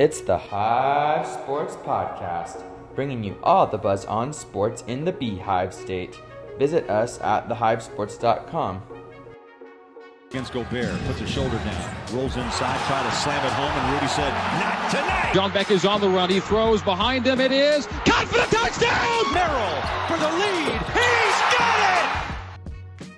It's 0.00 0.22
the 0.22 0.38
Hive 0.38 1.26
Sports 1.26 1.76
Podcast, 1.76 2.62
bringing 2.94 3.22
you 3.22 3.36
all 3.42 3.66
the 3.66 3.76
buzz 3.76 4.06
on 4.06 4.32
sports 4.32 4.82
in 4.86 5.04
the 5.04 5.12
Beehive 5.12 5.74
State. 5.74 6.18
Visit 6.58 6.88
us 6.88 7.20
at 7.20 7.50
thehivesports.com. 7.50 8.82
Against 10.30 10.54
Gobert, 10.54 10.98
puts 11.04 11.18
his 11.18 11.28
shoulder 11.28 11.58
down, 11.58 11.94
rolls 12.14 12.34
inside, 12.38 12.80
try 12.86 13.02
to 13.02 13.14
slam 13.14 13.44
it 13.44 13.52
home, 13.52 13.70
and 13.70 13.92
Rudy 13.92 14.06
said, 14.06 14.32
"Not 14.32 14.90
tonight." 14.90 15.34
John 15.34 15.52
Beck 15.52 15.70
is 15.70 15.84
on 15.84 16.00
the 16.00 16.08
run. 16.08 16.30
He 16.30 16.40
throws 16.40 16.82
behind 16.82 17.26
him. 17.26 17.38
It 17.38 17.52
is 17.52 17.86
caught 18.06 18.26
for 18.26 18.38
the 18.38 18.56
touchdown. 18.56 19.34
Merrill 19.34 19.82
for 20.08 20.16
the 20.16 20.32
lead. 20.32 20.80
He's 20.94 21.40
got 21.58 21.78
it. 21.92 23.10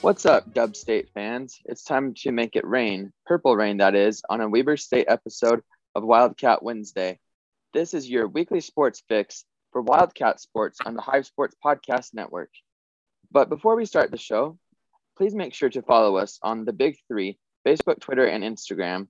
What's 0.00 0.26
up, 0.26 0.52
Dub 0.52 0.74
State 0.74 1.10
fans? 1.14 1.60
It's 1.64 1.84
time 1.84 2.12
to 2.14 2.32
make 2.32 2.56
it 2.56 2.66
rain, 2.66 3.12
purple 3.24 3.54
rain 3.54 3.76
that 3.76 3.94
is, 3.94 4.24
on 4.28 4.40
a 4.40 4.48
Weber 4.48 4.76
State 4.76 5.06
episode 5.08 5.62
of 5.96 6.04
Wildcat 6.04 6.62
Wednesday. 6.62 7.18
This 7.72 7.94
is 7.94 8.08
your 8.08 8.28
weekly 8.28 8.60
sports 8.60 9.02
fix 9.08 9.46
for 9.72 9.80
Wildcat 9.80 10.40
Sports 10.40 10.78
on 10.84 10.94
the 10.94 11.00
Hive 11.00 11.24
Sports 11.24 11.56
Podcast 11.64 12.12
Network. 12.12 12.50
But 13.32 13.48
before 13.48 13.76
we 13.76 13.86
start 13.86 14.10
the 14.10 14.18
show, 14.18 14.58
please 15.16 15.34
make 15.34 15.54
sure 15.54 15.70
to 15.70 15.80
follow 15.80 16.18
us 16.18 16.38
on 16.42 16.66
the 16.66 16.74
big 16.74 16.98
three 17.08 17.38
Facebook, 17.66 17.98
Twitter, 17.98 18.26
and 18.26 18.44
Instagram. 18.44 19.08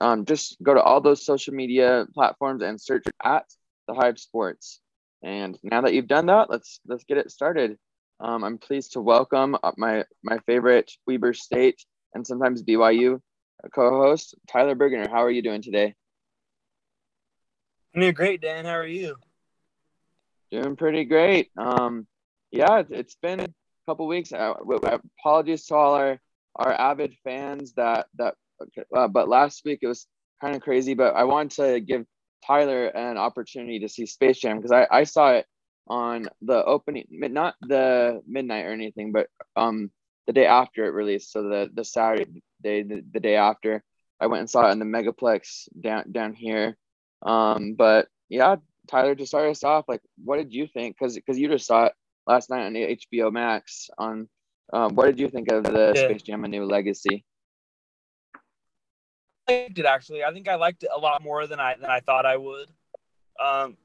Um, 0.00 0.24
just 0.24 0.56
go 0.62 0.72
to 0.72 0.82
all 0.82 1.02
those 1.02 1.26
social 1.26 1.52
media 1.52 2.06
platforms 2.14 2.62
and 2.62 2.80
search 2.80 3.04
at 3.22 3.44
the 3.86 3.92
Hive 3.92 4.18
Sports. 4.18 4.80
And 5.22 5.58
now 5.62 5.82
that 5.82 5.92
you've 5.92 6.08
done 6.08 6.26
that, 6.26 6.48
let's 6.48 6.80
let's 6.86 7.04
get 7.04 7.18
it 7.18 7.30
started. 7.30 7.76
Um, 8.18 8.44
I'm 8.44 8.56
pleased 8.56 8.92
to 8.92 9.02
welcome 9.02 9.58
my 9.76 10.04
my 10.22 10.38
favorite 10.46 10.90
Weber 11.06 11.34
State 11.34 11.84
and 12.14 12.26
sometimes 12.26 12.62
BYU 12.62 13.20
co-host 13.74 14.34
Tyler 14.48 14.74
Burgener. 14.74 15.10
How 15.10 15.22
are 15.22 15.30
you 15.30 15.42
doing 15.42 15.60
today? 15.60 15.94
I'm 17.94 18.00
doing 18.00 18.14
great, 18.14 18.40
Dan. 18.40 18.64
How 18.64 18.72
are 18.72 18.86
you? 18.86 19.14
Doing 20.50 20.74
pretty 20.74 21.04
great. 21.04 21.50
Um, 21.56 22.08
yeah, 22.50 22.82
it's 22.90 23.14
been 23.14 23.40
a 23.40 23.48
couple 23.86 24.08
weeks. 24.08 24.32
Uh, 24.32 24.54
apologies 25.20 25.66
to 25.66 25.74
all 25.76 25.94
our 25.94 26.18
our 26.56 26.72
avid 26.72 27.14
fans 27.22 27.72
that 27.74 28.06
that. 28.16 28.34
Uh, 28.94 29.08
but 29.08 29.28
last 29.28 29.64
week 29.64 29.80
it 29.82 29.86
was 29.86 30.06
kind 30.40 30.56
of 30.56 30.62
crazy. 30.62 30.94
But 30.94 31.14
I 31.14 31.24
wanted 31.24 31.50
to 31.56 31.80
give 31.80 32.04
Tyler 32.44 32.86
an 32.86 33.16
opportunity 33.16 33.80
to 33.80 33.88
see 33.88 34.06
Space 34.06 34.40
Jam 34.40 34.56
because 34.56 34.72
I 34.72 34.88
I 34.90 35.04
saw 35.04 35.30
it 35.32 35.46
on 35.86 36.28
the 36.42 36.64
opening, 36.64 37.06
not 37.10 37.54
the 37.60 38.22
midnight 38.26 38.64
or 38.64 38.72
anything, 38.72 39.12
but 39.12 39.28
um 39.54 39.90
the 40.26 40.32
day 40.32 40.46
after 40.46 40.84
it 40.84 40.94
released. 40.94 41.30
So 41.30 41.44
the 41.44 41.70
the 41.72 41.84
Saturday 41.84 42.42
day, 42.60 42.82
the, 42.82 43.04
the 43.12 43.20
day 43.20 43.36
after, 43.36 43.84
I 44.20 44.26
went 44.26 44.40
and 44.40 44.50
saw 44.50 44.68
it 44.68 44.72
in 44.72 44.80
the 44.80 44.84
Megaplex 44.84 45.68
down 45.80 46.10
down 46.10 46.34
here. 46.34 46.76
Um, 47.24 47.74
but 47.74 48.08
yeah, 48.28 48.56
Tyler, 48.88 49.14
to 49.14 49.26
start 49.26 49.50
us 49.50 49.64
off, 49.64 49.86
like, 49.88 50.02
what 50.22 50.36
did 50.36 50.52
you 50.52 50.66
think? 50.66 50.96
Because 50.98 51.14
because 51.14 51.38
you 51.38 51.48
just 51.48 51.66
saw 51.66 51.86
it 51.86 51.92
last 52.26 52.50
night 52.50 52.66
on 52.66 52.74
HBO 52.74 53.32
Max. 53.32 53.88
On 53.98 54.28
um, 54.72 54.94
what 54.94 55.06
did 55.06 55.18
you 55.18 55.28
think 55.28 55.50
of 55.50 55.64
the. 55.64 55.94
Space 55.94 56.22
Jam: 56.22 56.44
A 56.44 56.48
New 56.48 56.64
Legacy? 56.64 57.24
I 59.48 59.62
liked 59.64 59.78
it 59.78 59.86
actually. 59.86 60.24
I 60.24 60.32
think 60.32 60.48
I 60.48 60.54
liked 60.54 60.82
it 60.84 60.90
a 60.94 60.98
lot 60.98 61.22
more 61.22 61.46
than 61.46 61.60
I 61.60 61.74
than 61.76 61.90
I 61.90 62.00
thought 62.00 62.26
I 62.26 62.36
would. 62.36 62.68
Um, 63.42 63.76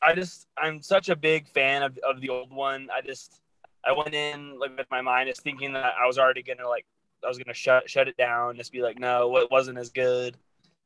I 0.00 0.14
just 0.14 0.46
I'm 0.56 0.82
such 0.82 1.08
a 1.08 1.16
big 1.16 1.48
fan 1.48 1.82
of, 1.82 1.98
of 1.98 2.20
the 2.20 2.28
old 2.28 2.52
one. 2.52 2.88
I 2.94 3.00
just 3.00 3.40
I 3.84 3.92
went 3.92 4.14
in 4.14 4.58
like 4.58 4.76
with 4.76 4.86
my 4.90 5.00
mind 5.00 5.28
is 5.28 5.38
thinking 5.38 5.72
that 5.74 5.94
I 6.00 6.06
was 6.06 6.18
already 6.18 6.42
gonna 6.42 6.68
like 6.68 6.86
I 7.24 7.28
was 7.28 7.38
gonna 7.38 7.54
shut 7.54 7.88
shut 7.88 8.08
it 8.08 8.16
down, 8.16 8.56
just 8.56 8.72
be 8.72 8.82
like, 8.82 8.98
no, 8.98 9.36
it 9.36 9.50
wasn't 9.50 9.78
as 9.78 9.90
good. 9.90 10.36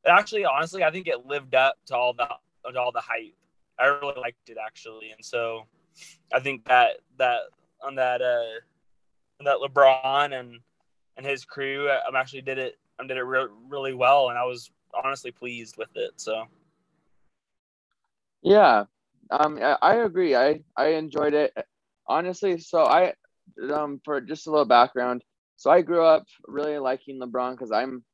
Actually, 0.07 0.45
honestly, 0.45 0.85
I 0.85 0.91
think 0.91 1.09
it 1.09 1.27
lived 1.27 1.55
up 1.55 1.77
to 1.87 1.97
all 1.97 2.13
the 2.13 2.29
to 2.71 2.81
all 2.81 2.93
the 2.93 3.01
hype. 3.01 3.35
I 3.79 3.87
really 3.87 4.21
liked 4.21 4.49
it 4.49 4.57
actually, 4.65 5.11
and 5.11 5.25
so 5.25 5.65
I 6.33 6.41
think 6.41 6.65
that 6.67 6.99
that 7.19 7.41
on 7.85 7.95
that 7.97 8.23
uh 8.23 8.61
that 9.45 9.59
LeBron 9.59 10.39
and 10.39 10.61
and 11.17 11.27
his 11.27 11.45
crew, 11.45 11.91
I'm 11.91 12.15
um, 12.15 12.17
actually 12.17 12.43
did 12.43 12.59
it. 12.59 12.79
I 12.99 13.03
um, 13.03 13.09
did 13.09 13.17
it 13.17 13.23
re- 13.23 13.49
really 13.69 13.95
well, 13.95 14.29
and 14.31 14.39
I 14.39 14.45
was 14.45 14.71
honestly 15.05 15.31
pleased 15.31 15.77
with 15.77 15.95
it. 15.95 16.13
So. 16.17 16.45
Yeah, 18.43 18.85
um, 19.31 19.59
I 19.83 19.97
agree. 19.97 20.37
I 20.37 20.63
I 20.77 20.89
enjoyed 20.89 21.35
it 21.35 21.53
honestly. 22.09 22.59
So 22.59 22.85
I, 22.85 23.15
um, 23.73 24.01
for 24.05 24.21
just 24.21 24.47
a 24.47 24.51
little 24.51 24.67
background. 24.67 25.23
So 25.57 25.71
I 25.71 25.83
grew 25.83 26.05
up 26.05 26.27
really 26.47 26.79
liking 26.79 27.21
LeBron 27.21 27.53
because 27.53 27.73
I'm, 27.73 28.05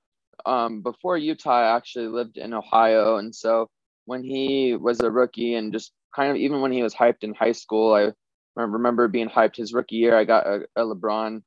um, 0.46 0.82
before 0.82 1.16
Utah, 1.18 1.60
I 1.60 1.76
actually 1.76 2.08
lived 2.08 2.36
in 2.36 2.54
Ohio, 2.54 3.16
and 3.16 3.34
so 3.34 3.68
when 4.06 4.22
he 4.22 4.76
was 4.76 5.00
a 5.00 5.10
rookie 5.10 5.54
and 5.54 5.72
just 5.72 5.92
kind 6.14 6.30
of 6.30 6.36
even 6.36 6.60
when 6.60 6.72
he 6.72 6.82
was 6.82 6.94
hyped 6.94 7.22
in 7.22 7.34
high 7.34 7.52
school, 7.52 7.94
I 7.94 8.12
remember 8.56 9.08
being 9.08 9.28
hyped 9.28 9.56
his 9.56 9.72
rookie 9.72 9.96
year. 9.96 10.16
I 10.16 10.24
got 10.24 10.46
a, 10.46 10.66
a 10.76 10.82
LeBron 10.82 11.42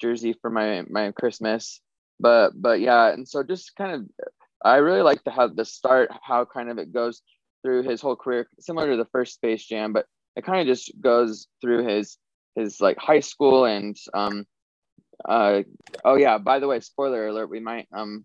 jersey 0.00 0.34
for 0.40 0.50
my 0.50 0.84
my 0.88 1.12
Christmas, 1.12 1.80
but 2.20 2.50
but 2.54 2.80
yeah, 2.80 3.12
and 3.12 3.28
so 3.28 3.42
just 3.42 3.74
kind 3.76 3.92
of 3.92 4.28
I 4.64 4.76
really 4.76 5.02
like 5.02 5.22
to 5.24 5.30
have 5.30 5.56
the 5.56 5.64
start 5.64 6.10
how 6.22 6.44
kind 6.44 6.70
of 6.70 6.78
it 6.78 6.92
goes 6.92 7.22
through 7.62 7.82
his 7.82 8.00
whole 8.00 8.16
career, 8.16 8.48
similar 8.60 8.90
to 8.90 8.96
the 8.96 9.08
first 9.12 9.34
Space 9.34 9.64
Jam, 9.64 9.92
but 9.92 10.06
it 10.36 10.44
kind 10.44 10.60
of 10.60 10.66
just 10.66 10.92
goes 11.00 11.48
through 11.60 11.86
his 11.86 12.18
his 12.54 12.80
like 12.80 12.98
high 12.98 13.20
school 13.20 13.64
and 13.66 13.96
um 14.14 14.46
uh 15.24 15.62
oh 16.04 16.16
yeah 16.16 16.38
by 16.38 16.58
the 16.58 16.66
way 16.66 16.80
spoiler 16.80 17.28
alert 17.28 17.50
we 17.50 17.60
might 17.60 17.86
um 17.92 18.24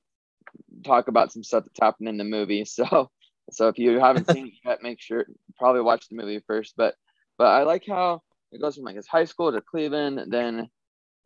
talk 0.83 1.07
about 1.07 1.31
some 1.31 1.43
stuff 1.43 1.63
that's 1.63 1.79
happened 1.79 2.09
in 2.09 2.17
the 2.17 2.23
movie 2.23 2.65
so 2.65 3.09
so 3.51 3.67
if 3.67 3.77
you 3.77 3.99
haven't 3.99 4.29
seen 4.29 4.47
it 4.47 4.53
yet 4.65 4.83
make 4.83 4.99
sure 4.99 5.25
probably 5.57 5.81
watch 5.81 6.07
the 6.09 6.15
movie 6.15 6.41
first 6.47 6.73
but 6.77 6.95
but 7.37 7.47
i 7.47 7.63
like 7.63 7.83
how 7.87 8.21
it 8.51 8.61
goes 8.61 8.75
from 8.75 8.85
like 8.85 8.95
his 8.95 9.07
high 9.07 9.25
school 9.25 9.51
to 9.51 9.61
cleveland 9.61 10.21
then 10.27 10.69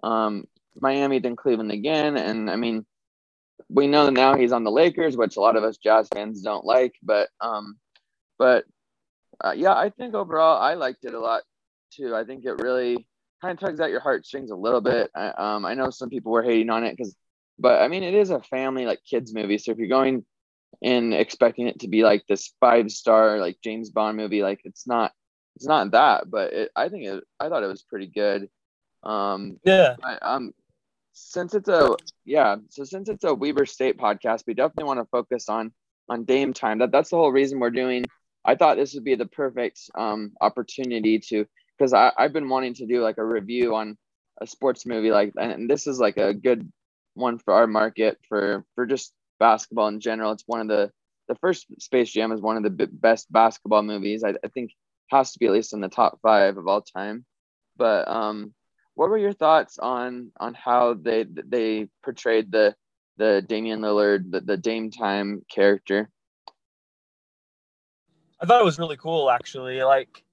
um 0.03 0.45
miami 0.79 1.19
then 1.19 1.35
cleveland 1.35 1.71
again 1.71 2.17
and 2.17 2.49
i 2.49 2.55
mean 2.55 2.85
we 3.69 3.87
know 3.87 4.09
now 4.09 4.35
he's 4.35 4.51
on 4.51 4.63
the 4.63 4.71
lakers 4.71 5.17
which 5.17 5.37
a 5.37 5.41
lot 5.41 5.55
of 5.55 5.63
us 5.63 5.77
jazz 5.77 6.07
fans 6.13 6.41
don't 6.41 6.65
like 6.65 6.93
but 7.01 7.29
um 7.41 7.77
but 8.37 8.65
uh, 9.43 9.53
yeah, 9.55 9.73
I 9.73 9.89
think 9.89 10.13
overall 10.13 10.61
I 10.61 10.75
liked 10.75 11.05
it 11.05 11.13
a 11.13 11.19
lot 11.19 11.43
too. 11.91 12.15
I 12.15 12.23
think 12.23 12.45
it 12.45 12.61
really 12.61 13.07
kind 13.41 13.53
of 13.53 13.59
tugs 13.59 13.79
at 13.79 13.89
your 13.89 13.99
heartstrings 13.99 14.51
a 14.51 14.55
little 14.55 14.81
bit. 14.81 15.11
I, 15.15 15.27
um, 15.29 15.65
I 15.65 15.73
know 15.73 15.89
some 15.89 16.09
people 16.09 16.31
were 16.31 16.43
hating 16.43 16.69
on 16.69 16.83
it 16.83 16.95
because, 16.95 17.15
but 17.59 17.81
I 17.81 17.87
mean, 17.87 18.03
it 18.03 18.13
is 18.13 18.29
a 18.29 18.41
family 18.41 18.85
like 18.85 18.99
kids 19.09 19.33
movie. 19.33 19.57
So 19.57 19.71
if 19.71 19.77
you're 19.77 19.87
going 19.87 20.25
in 20.81 21.13
expecting 21.13 21.67
it 21.67 21.79
to 21.79 21.87
be 21.87 22.03
like 22.03 22.25
this 22.27 22.53
five 22.59 22.91
star 22.91 23.39
like 23.39 23.57
James 23.63 23.89
Bond 23.89 24.17
movie, 24.17 24.41
like 24.41 24.61
it's 24.63 24.87
not, 24.87 25.11
it's 25.55 25.67
not 25.67 25.91
that. 25.91 26.29
But 26.29 26.53
it, 26.53 26.71
I 26.75 26.89
think 26.89 27.05
it, 27.05 27.23
I 27.39 27.49
thought 27.49 27.63
it 27.63 27.67
was 27.67 27.83
pretty 27.83 28.07
good. 28.07 28.49
Um, 29.03 29.59
yeah. 29.63 29.95
I, 30.03 30.15
um, 30.15 30.51
since 31.13 31.53
it's 31.53 31.69
a 31.69 31.95
yeah, 32.25 32.57
so 32.69 32.83
since 32.83 33.07
it's 33.07 33.23
a 33.23 33.33
Weber 33.33 33.65
State 33.65 33.97
podcast, 33.97 34.43
we 34.45 34.53
definitely 34.53 34.83
want 34.85 34.99
to 34.99 35.05
focus 35.05 35.47
on 35.47 35.71
on 36.09 36.25
Dame 36.25 36.53
time. 36.53 36.79
That 36.79 36.91
that's 36.91 37.09
the 37.09 37.15
whole 37.15 37.31
reason 37.31 37.59
we're 37.59 37.69
doing 37.69 38.05
I 38.45 38.55
thought 38.55 38.77
this 38.77 38.93
would 38.93 39.03
be 39.03 39.15
the 39.15 39.25
perfect 39.25 39.79
um, 39.95 40.33
opportunity 40.39 41.19
to 41.29 41.45
because 41.77 41.93
I've 41.93 42.33
been 42.33 42.49
wanting 42.49 42.73
to 42.75 42.85
do 42.85 43.01
like 43.01 43.17
a 43.17 43.25
review 43.25 43.75
on 43.75 43.97
a 44.41 44.47
sports 44.47 44.85
movie 44.85 45.11
like 45.11 45.33
and 45.37 45.69
this 45.69 45.87
is 45.87 45.97
like 45.97 46.17
a 46.17 46.33
good 46.33 46.69
one 47.13 47.37
for 47.37 47.53
our 47.53 47.67
market 47.67 48.17
for 48.27 48.65
for 48.75 48.85
just 48.85 49.13
basketball 49.39 49.87
in 49.87 49.99
general. 49.99 50.31
It's 50.31 50.43
one 50.45 50.61
of 50.61 50.67
the 50.67 50.91
the 51.27 51.35
first 51.35 51.65
Space 51.81 52.11
Jam 52.11 52.31
is 52.31 52.41
one 52.41 52.57
of 52.57 52.63
the 52.63 52.69
b- 52.69 52.85
best 52.91 53.31
basketball 53.31 53.81
movies. 53.81 54.23
I, 54.23 54.35
I 54.43 54.47
think 54.53 54.71
has 55.09 55.31
to 55.31 55.39
be 55.39 55.47
at 55.47 55.51
least 55.51 55.73
in 55.73 55.81
the 55.81 55.89
top 55.89 56.19
five 56.21 56.57
of 56.57 56.67
all 56.67 56.81
time. 56.81 57.25
But 57.77 58.07
um, 58.07 58.53
what 58.95 59.09
were 59.09 59.17
your 59.17 59.33
thoughts 59.33 59.79
on 59.79 60.31
on 60.39 60.53
how 60.53 60.93
they 60.93 61.25
they 61.25 61.87
portrayed 62.03 62.51
the 62.51 62.75
the 63.17 63.43
Damian 63.47 63.81
Lillard 63.81 64.31
the, 64.31 64.41
the 64.41 64.57
Dame 64.57 64.91
Time 64.91 65.43
character? 65.49 66.09
I 68.39 68.45
thought 68.45 68.61
it 68.61 68.65
was 68.65 68.79
really 68.79 68.97
cool 68.97 69.29
actually. 69.29 69.81
Like 69.81 70.24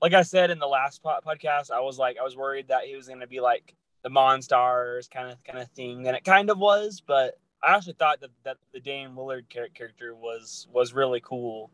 like 0.00 0.14
I 0.14 0.22
said 0.22 0.50
in 0.50 0.58
the 0.58 0.66
last 0.66 1.02
podcast, 1.02 1.70
I 1.70 1.80
was 1.80 1.98
like 1.98 2.16
I 2.20 2.24
was 2.24 2.36
worried 2.36 2.68
that 2.68 2.84
he 2.84 2.96
was 2.96 3.08
going 3.08 3.20
to 3.20 3.26
be 3.26 3.40
like 3.40 3.74
the 4.02 4.10
Monstars 4.10 5.10
kind 5.10 5.30
of 5.30 5.42
kind 5.44 5.58
of 5.58 5.70
thing, 5.70 6.06
and 6.06 6.16
it 6.16 6.24
kind 6.24 6.50
of 6.50 6.58
was. 6.58 7.02
But 7.04 7.38
I 7.62 7.74
actually 7.74 7.94
thought 7.94 8.20
that, 8.20 8.30
that 8.44 8.58
the 8.72 8.80
Dame 8.80 9.14
Lillard 9.16 9.48
character 9.48 10.14
was 10.14 10.66
was 10.72 10.92
really 10.92 11.20
cool, 11.20 11.70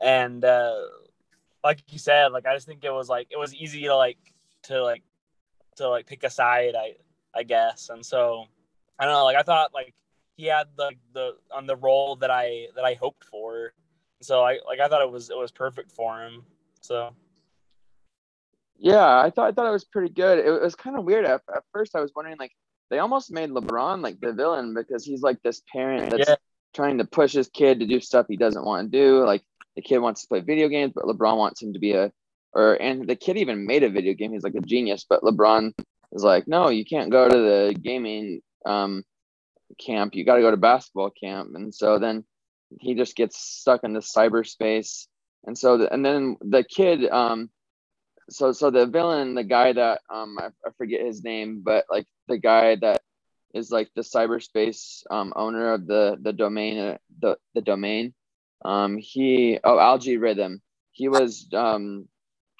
and 0.00 0.44
uh, 0.44 0.80
like 1.62 1.82
you 1.90 1.98
said, 1.98 2.32
like 2.32 2.46
I 2.46 2.54
just 2.54 2.66
think 2.66 2.84
it 2.84 2.92
was 2.92 3.08
like 3.08 3.28
it 3.30 3.38
was 3.38 3.54
easy 3.54 3.82
to 3.84 3.96
like 3.96 4.18
to 4.64 4.82
like 4.82 5.02
to 5.76 5.88
like 5.88 6.06
pick 6.06 6.24
a 6.24 6.30
side, 6.30 6.74
I 6.76 6.94
I 7.34 7.42
guess, 7.42 7.90
and 7.90 8.04
so 8.04 8.46
I 8.98 9.04
don't 9.04 9.14
know. 9.14 9.24
Like 9.24 9.36
I 9.36 9.42
thought 9.42 9.74
like 9.74 9.94
he 10.36 10.46
had 10.46 10.68
the 10.76 10.92
the 11.12 11.36
on 11.52 11.66
the 11.66 11.76
role 11.76 12.16
that 12.16 12.30
I 12.30 12.68
that 12.76 12.84
I 12.84 12.94
hoped 12.94 13.24
for 13.24 13.72
so 14.22 14.42
I 14.42 14.58
like 14.66 14.80
I 14.80 14.88
thought 14.88 15.02
it 15.02 15.10
was 15.10 15.30
it 15.30 15.36
was 15.36 15.50
perfect 15.50 15.92
for 15.92 16.22
him. 16.22 16.42
So 16.80 17.14
yeah, 18.80 19.20
I 19.20 19.30
thought 19.30 19.48
I 19.48 19.52
thought 19.52 19.68
it 19.68 19.72
was 19.72 19.84
pretty 19.84 20.12
good. 20.12 20.38
It, 20.38 20.62
was 20.62 20.74
kind 20.74 20.96
of 20.96 21.04
weird 21.04 21.24
at, 21.24 21.42
at 21.54 21.64
first. 21.72 21.94
I 21.94 22.00
was 22.00 22.12
wondering 22.16 22.36
like 22.38 22.52
they 22.88 22.98
almost 22.98 23.30
made 23.30 23.50
LeBron 23.50 24.02
like 24.02 24.20
the 24.20 24.32
villain 24.32 24.74
because 24.74 25.04
he's 25.04 25.22
like 25.22 25.42
this 25.42 25.62
parent 25.72 26.10
that's 26.10 26.28
yeah. 26.28 26.36
trying 26.74 26.98
to 26.98 27.04
push 27.04 27.32
his 27.32 27.48
kid 27.48 27.80
to 27.80 27.86
do 27.86 28.00
stuff 28.00 28.26
he 28.28 28.36
doesn't 28.36 28.64
want 28.64 28.90
to 28.90 28.98
do. 28.98 29.24
Like 29.24 29.42
the 29.76 29.82
kid 29.82 29.98
wants 29.98 30.22
to 30.22 30.28
play 30.28 30.40
video 30.40 30.68
games, 30.68 30.92
but 30.94 31.04
LeBron 31.04 31.36
wants 31.36 31.62
him 31.62 31.74
to 31.74 31.78
be 31.78 31.92
a 31.92 32.10
or 32.52 32.74
and 32.74 33.08
the 33.08 33.16
kid 33.16 33.36
even 33.36 33.66
made 33.66 33.84
a 33.84 33.90
video 33.90 34.14
game. 34.14 34.32
He's 34.32 34.42
like 34.42 34.54
a 34.54 34.60
genius, 34.60 35.04
but 35.08 35.22
LeBron 35.22 35.72
is 36.12 36.24
like, 36.24 36.48
no, 36.48 36.70
you 36.70 36.84
can't 36.84 37.10
go 37.10 37.28
to 37.28 37.36
the 37.36 37.78
gaming 37.80 38.40
um, 38.66 39.04
camp. 39.78 40.14
You 40.14 40.24
got 40.24 40.36
to 40.36 40.42
go 40.42 40.50
to 40.50 40.56
basketball 40.56 41.10
camp. 41.10 41.50
And 41.54 41.74
so 41.74 41.98
then 41.98 42.24
he 42.80 42.94
just 42.94 43.16
gets 43.16 43.38
stuck 43.38 43.84
in 43.84 43.92
the 43.92 44.00
cyberspace. 44.00 45.06
And 45.46 45.56
so 45.56 45.78
the, 45.78 45.92
and 45.92 46.04
then 46.04 46.36
the 46.40 46.64
kid 46.64 47.08
um, 47.08 47.50
so 48.30 48.52
so 48.52 48.70
the 48.70 48.86
villain, 48.86 49.34
the 49.34 49.44
guy 49.44 49.72
that 49.72 50.00
um 50.10 50.38
I, 50.38 50.46
I 50.66 50.70
forget 50.78 51.04
his 51.04 51.24
name, 51.24 51.62
but 51.64 51.84
like 51.90 52.06
the 52.28 52.38
guy 52.38 52.76
that 52.76 53.02
is 53.54 53.70
like 53.70 53.90
the 53.94 54.02
cyberspace 54.02 55.02
um 55.10 55.32
owner 55.36 55.72
of 55.74 55.86
the 55.86 56.18
the 56.22 56.32
domain 56.32 56.78
uh, 56.78 56.98
the 57.20 57.36
the 57.54 57.60
domain 57.60 58.14
um 58.64 58.96
he 58.98 59.58
oh 59.64 59.78
Al-G 59.78 60.16
Rhythm. 60.16 60.62
He 60.92 61.08
was 61.08 61.48
um 61.54 62.08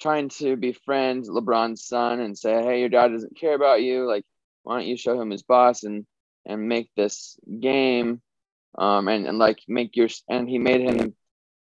trying 0.00 0.28
to 0.30 0.56
befriend 0.56 1.24
lebron's 1.24 1.84
son 1.86 2.20
and 2.20 2.36
say 2.36 2.62
hey 2.62 2.80
your 2.80 2.88
dad 2.88 3.08
doesn't 3.08 3.36
care 3.38 3.54
about 3.54 3.82
you. 3.82 4.06
Like 4.06 4.24
why 4.62 4.78
don't 4.78 4.88
you 4.88 4.96
show 4.96 5.20
him 5.20 5.30
his 5.30 5.42
boss 5.42 5.84
and 5.84 6.06
and 6.46 6.68
make 6.68 6.90
this 6.96 7.38
game 7.60 8.20
um 8.78 9.08
and, 9.08 9.26
and 9.26 9.38
like 9.38 9.60
make 9.68 9.96
your 9.96 10.08
and 10.28 10.48
he 10.48 10.58
made 10.58 10.80
him 10.80 11.14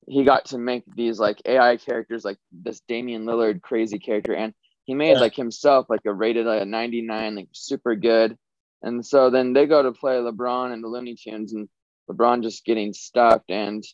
he 0.07 0.25
got 0.25 0.47
to 0.47 0.59
make 0.59 0.85
these 0.95 1.19
like 1.19 1.41
AI 1.45 1.77
characters 1.77 2.25
like 2.25 2.39
this 2.51 2.81
Damian 2.89 3.25
Lillard 3.25 3.63
crazy 3.63 3.99
character 3.99 4.35
and 4.35 4.53
he 4.85 4.95
made 4.95 5.19
like 5.19 5.35
himself 5.35 5.87
like 5.89 6.01
a 6.07 6.13
rated 6.13 6.47
like 6.47 6.63
a 6.63 6.67
99 6.67 7.37
like 7.37 7.49
super 7.53 7.95
good. 7.95 8.37
And 8.83 9.05
so 9.07 9.31
then 9.31 9.53
they 9.53 9.67
go 9.67 9.83
to 9.83 9.93
play 9.93 10.15
LeBron 10.15 10.73
and 10.73 10.83
the 10.83 10.89
Looney 10.89 11.15
Tunes 11.15 11.53
and 11.53 11.69
LeBron 12.11 12.43
just 12.43 12.65
getting 12.65 12.93
stuffed. 12.93 13.49
And 13.49 13.85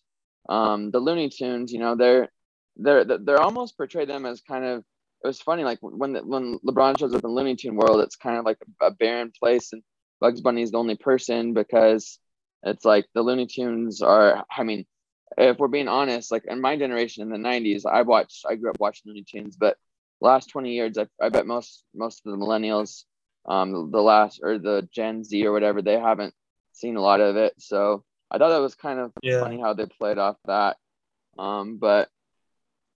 um 0.48 0.90
the 0.90 0.98
Looney 0.98 1.28
Tunes 1.28 1.72
you 1.72 1.78
know 1.78 1.94
they're 1.94 2.28
they're 2.76 3.04
they're 3.04 3.40
almost 3.40 3.76
portray 3.76 4.06
them 4.06 4.24
as 4.24 4.40
kind 4.40 4.64
of 4.64 4.78
it 5.24 5.26
was 5.26 5.40
funny 5.40 5.64
like 5.64 5.78
when 5.80 6.12
the, 6.12 6.20
when 6.20 6.58
LeBron 6.66 6.98
shows 6.98 7.14
up 7.14 7.24
in 7.24 7.30
Looney 7.30 7.56
Tune 7.56 7.76
world 7.76 8.00
it's 8.00 8.16
kind 8.16 8.38
of 8.38 8.44
like 8.44 8.58
a, 8.80 8.86
a 8.86 8.90
barren 8.92 9.32
place 9.38 9.72
and 9.72 9.82
Bugs 10.20 10.40
Bunny 10.40 10.62
is 10.62 10.70
the 10.70 10.78
only 10.78 10.96
person 10.96 11.52
because 11.52 12.18
it's 12.62 12.84
like 12.84 13.06
the 13.14 13.22
Looney 13.22 13.46
Tunes 13.46 14.00
are 14.00 14.44
I 14.50 14.62
mean 14.62 14.86
if 15.36 15.58
we're 15.58 15.68
being 15.68 15.88
honest, 15.88 16.32
like 16.32 16.44
in 16.46 16.60
my 16.60 16.76
generation 16.76 17.22
in 17.22 17.30
the 17.30 17.48
'90s, 17.48 17.84
I 17.84 18.02
watched, 18.02 18.44
I 18.48 18.54
grew 18.56 18.70
up 18.70 18.80
watching 18.80 19.04
Looney 19.06 19.24
Tunes, 19.24 19.56
but 19.56 19.76
last 20.20 20.50
20 20.50 20.72
years, 20.72 20.98
I, 20.98 21.06
I 21.20 21.28
bet 21.28 21.46
most 21.46 21.84
most 21.94 22.22
of 22.24 22.32
the 22.32 22.38
millennials, 22.38 23.04
um, 23.46 23.90
the 23.90 24.02
last 24.02 24.40
or 24.42 24.58
the 24.58 24.88
Gen 24.92 25.24
Z 25.24 25.44
or 25.46 25.52
whatever, 25.52 25.82
they 25.82 25.98
haven't 25.98 26.34
seen 26.72 26.96
a 26.96 27.00
lot 27.00 27.20
of 27.20 27.36
it. 27.36 27.54
So 27.58 28.04
I 28.30 28.38
thought 28.38 28.50
that 28.50 28.58
was 28.58 28.74
kind 28.74 28.98
of 28.98 29.12
yeah. 29.22 29.40
funny 29.40 29.60
how 29.60 29.74
they 29.74 29.86
played 29.86 30.18
off 30.18 30.36
that. 30.46 30.76
Um, 31.38 31.78
but 31.78 32.08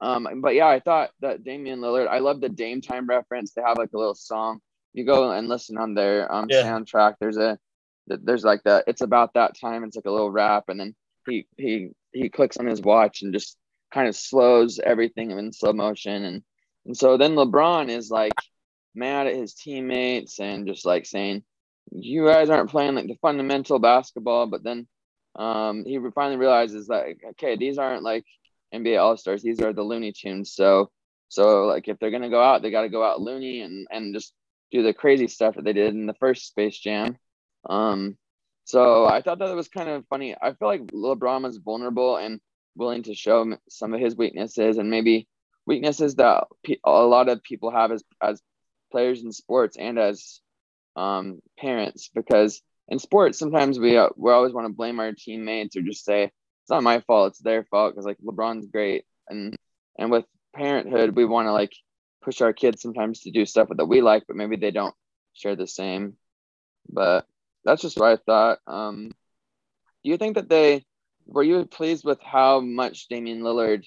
um, 0.00 0.40
but 0.40 0.54
yeah, 0.54 0.66
I 0.66 0.80
thought 0.80 1.10
that 1.20 1.44
Damian 1.44 1.80
Lillard, 1.80 2.08
I 2.08 2.18
love 2.18 2.40
the 2.40 2.48
Dame 2.48 2.80
Time 2.80 3.06
reference. 3.06 3.52
They 3.52 3.62
have 3.62 3.78
like 3.78 3.92
a 3.94 3.98
little 3.98 4.16
song. 4.16 4.60
You 4.92 5.04
go 5.04 5.30
and 5.30 5.48
listen 5.48 5.78
on 5.78 5.94
their 5.94 6.32
um 6.32 6.46
yeah. 6.50 6.64
soundtrack. 6.64 7.14
There's 7.20 7.36
a 7.36 7.58
there's 8.06 8.44
like 8.44 8.62
the 8.64 8.82
it's 8.86 9.00
about 9.00 9.34
that 9.34 9.58
time. 9.58 9.84
It's 9.84 9.96
like 9.96 10.06
a 10.06 10.10
little 10.10 10.30
rap, 10.30 10.64
and 10.68 10.78
then 10.78 10.94
he 11.26 11.46
he 11.56 11.90
he 12.12 12.28
clicks 12.28 12.56
on 12.56 12.66
his 12.66 12.80
watch 12.80 13.22
and 13.22 13.32
just 13.32 13.56
kind 13.92 14.08
of 14.08 14.16
slows 14.16 14.78
everything 14.78 15.30
in 15.30 15.52
slow 15.52 15.72
motion. 15.72 16.24
And 16.24 16.42
and 16.86 16.96
so 16.96 17.16
then 17.16 17.34
LeBron 17.34 17.88
is 17.88 18.10
like 18.10 18.34
mad 18.94 19.26
at 19.26 19.36
his 19.36 19.54
teammates 19.54 20.40
and 20.40 20.66
just 20.66 20.84
like 20.84 21.06
saying 21.06 21.44
you 21.90 22.26
guys 22.26 22.50
aren't 22.50 22.70
playing 22.70 22.94
like 22.94 23.06
the 23.06 23.18
fundamental 23.22 23.78
basketball. 23.78 24.46
But 24.46 24.64
then 24.64 24.86
um 25.36 25.84
he 25.86 25.98
finally 26.14 26.36
realizes 26.36 26.88
that 26.88 27.06
okay 27.30 27.56
these 27.56 27.78
aren't 27.78 28.02
like 28.02 28.24
NBA 28.74 29.00
All-Stars. 29.00 29.42
These 29.42 29.60
are 29.60 29.72
the 29.72 29.82
Looney 29.82 30.12
Tunes. 30.12 30.54
So 30.54 30.90
so 31.28 31.66
like 31.66 31.88
if 31.88 31.98
they're 31.98 32.10
going 32.10 32.22
to 32.22 32.28
go 32.28 32.42
out 32.42 32.62
they 32.62 32.70
got 32.70 32.82
to 32.82 32.88
go 32.88 33.04
out 33.04 33.20
loony 33.20 33.62
and 33.62 33.86
and 33.90 34.14
just 34.14 34.34
do 34.70 34.82
the 34.82 34.94
crazy 34.94 35.28
stuff 35.28 35.54
that 35.54 35.64
they 35.64 35.72
did 35.72 35.94
in 35.94 36.06
the 36.06 36.14
first 36.14 36.48
Space 36.48 36.78
Jam. 36.78 37.16
Um 37.68 38.16
so 38.64 39.06
I 39.06 39.22
thought 39.22 39.38
that 39.40 39.54
was 39.54 39.68
kind 39.68 39.88
of 39.88 40.06
funny. 40.08 40.34
I 40.40 40.52
feel 40.52 40.68
like 40.68 40.86
LeBron 40.86 41.42
was 41.42 41.58
vulnerable 41.58 42.16
and 42.16 42.40
willing 42.76 43.02
to 43.04 43.14
show 43.14 43.56
some 43.68 43.92
of 43.92 44.00
his 44.00 44.16
weaknesses 44.16 44.78
and 44.78 44.90
maybe 44.90 45.28
weaknesses 45.66 46.16
that 46.16 46.44
a 46.84 46.90
lot 46.90 47.28
of 47.28 47.42
people 47.42 47.70
have 47.70 47.92
as 47.92 48.02
as 48.20 48.40
players 48.90 49.22
in 49.22 49.32
sports 49.32 49.76
and 49.78 49.98
as 49.98 50.40
um, 50.96 51.40
parents 51.58 52.10
because 52.14 52.60
in 52.88 52.98
sports 52.98 53.38
sometimes 53.38 53.78
we 53.78 53.96
uh, 53.96 54.08
we 54.16 54.30
always 54.30 54.52
want 54.52 54.66
to 54.66 54.72
blame 54.72 55.00
our 55.00 55.12
teammates 55.12 55.76
or 55.76 55.82
just 55.82 56.04
say 56.04 56.24
it's 56.24 56.70
not 56.70 56.82
my 56.82 57.00
fault 57.00 57.32
it's 57.32 57.38
their 57.40 57.64
fault 57.64 57.92
because 57.92 58.04
like 58.04 58.18
LeBron's 58.18 58.66
great 58.66 59.04
and 59.28 59.56
and 59.98 60.10
with 60.10 60.24
parenthood 60.54 61.16
we 61.16 61.24
want 61.24 61.46
to 61.46 61.52
like 61.52 61.72
push 62.22 62.40
our 62.40 62.52
kids 62.52 62.82
sometimes 62.82 63.20
to 63.20 63.30
do 63.30 63.46
stuff 63.46 63.68
that 63.70 63.86
we 63.86 64.02
like 64.02 64.24
but 64.26 64.36
maybe 64.36 64.56
they 64.56 64.70
don't 64.70 64.94
share 65.32 65.56
the 65.56 65.66
same 65.66 66.14
but 66.88 67.26
that's 67.64 67.82
just 67.82 67.98
what 67.98 68.12
I 68.12 68.16
thought. 68.16 68.58
Um, 68.66 69.10
do 70.02 70.10
you 70.10 70.16
think 70.16 70.34
that 70.34 70.48
they 70.48 70.84
were 71.26 71.42
you 71.42 71.64
pleased 71.64 72.04
with 72.04 72.20
how 72.20 72.60
much 72.60 73.08
Damian 73.08 73.42
Lillard 73.42 73.84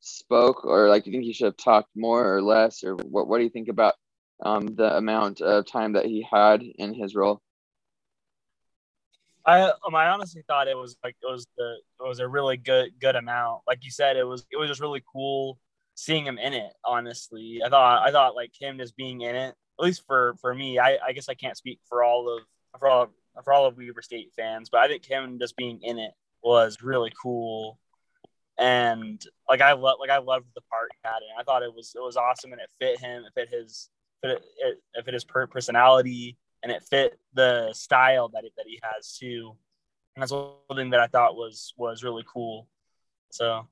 spoke, 0.00 0.64
or 0.64 0.88
like 0.88 1.04
do 1.04 1.10
you 1.10 1.16
think 1.16 1.24
he 1.24 1.32
should 1.32 1.46
have 1.46 1.56
talked 1.56 1.90
more 1.94 2.36
or 2.36 2.42
less, 2.42 2.82
or 2.84 2.96
what? 2.96 3.28
What 3.28 3.38
do 3.38 3.44
you 3.44 3.50
think 3.50 3.68
about 3.68 3.94
um, 4.44 4.66
the 4.74 4.96
amount 4.96 5.40
of 5.40 5.66
time 5.66 5.92
that 5.92 6.06
he 6.06 6.26
had 6.28 6.62
in 6.62 6.94
his 6.94 7.14
role? 7.14 7.40
I 9.44 9.62
um, 9.62 9.94
I 9.94 10.08
honestly 10.08 10.42
thought 10.46 10.68
it 10.68 10.76
was 10.76 10.96
like 11.02 11.16
it 11.22 11.30
was 11.30 11.46
the 11.56 11.76
it 12.00 12.08
was 12.08 12.20
a 12.20 12.28
really 12.28 12.56
good 12.56 12.90
good 13.00 13.16
amount. 13.16 13.62
Like 13.66 13.84
you 13.84 13.90
said, 13.90 14.16
it 14.16 14.24
was 14.24 14.44
it 14.50 14.56
was 14.56 14.68
just 14.68 14.80
really 14.80 15.02
cool 15.12 15.58
seeing 15.94 16.24
him 16.24 16.38
in 16.38 16.52
it. 16.52 16.72
Honestly, 16.84 17.60
I 17.64 17.68
thought 17.68 18.06
I 18.06 18.10
thought 18.10 18.34
like 18.34 18.52
him 18.58 18.78
just 18.78 18.96
being 18.96 19.20
in 19.22 19.34
it. 19.34 19.54
At 19.78 19.84
least 19.84 20.04
for 20.06 20.34
for 20.40 20.54
me, 20.54 20.78
I 20.78 20.98
I 21.06 21.12
guess 21.12 21.28
I 21.28 21.34
can't 21.34 21.56
speak 21.56 21.80
for 21.88 22.04
all 22.04 22.28
of 22.36 22.44
for 22.78 22.88
all 22.88 23.10
for 23.44 23.52
all 23.52 23.66
of 23.66 23.76
Weber 23.76 24.02
State 24.02 24.32
fans, 24.36 24.68
but 24.70 24.80
I 24.80 24.88
think 24.88 25.04
him 25.04 25.38
just 25.38 25.56
being 25.56 25.80
in 25.82 25.98
it 25.98 26.12
was 26.42 26.82
really 26.82 27.12
cool. 27.20 27.78
And 28.58 29.20
like 29.48 29.60
I 29.60 29.72
love 29.72 29.96
like 29.98 30.10
I 30.10 30.18
loved 30.18 30.46
the 30.54 30.60
part 30.62 30.90
he 30.92 31.08
had 31.08 31.16
and 31.16 31.38
I 31.38 31.42
thought 31.42 31.62
it 31.62 31.74
was 31.74 31.92
it 31.94 32.02
was 32.02 32.16
awesome 32.16 32.52
and 32.52 32.60
it 32.60 32.70
fit 32.78 33.00
him, 33.00 33.24
it 33.24 33.32
fit 33.34 33.48
his 33.48 33.88
fit 34.20 34.32
it, 34.32 34.44
it, 34.58 34.78
it 34.94 35.04
fit 35.04 35.14
his 35.14 35.24
personality 35.24 36.36
and 36.62 36.70
it 36.70 36.82
fit 36.84 37.18
the 37.34 37.72
style 37.72 38.28
that 38.28 38.44
it, 38.44 38.52
that 38.56 38.66
he 38.66 38.78
has 38.82 39.16
too. 39.16 39.56
And 40.14 40.22
that's 40.22 40.32
one 40.32 40.76
thing 40.76 40.90
that 40.90 41.00
I 41.00 41.06
thought 41.06 41.36
was 41.36 41.72
was 41.76 42.04
really 42.04 42.24
cool. 42.32 42.68
So 43.30 43.66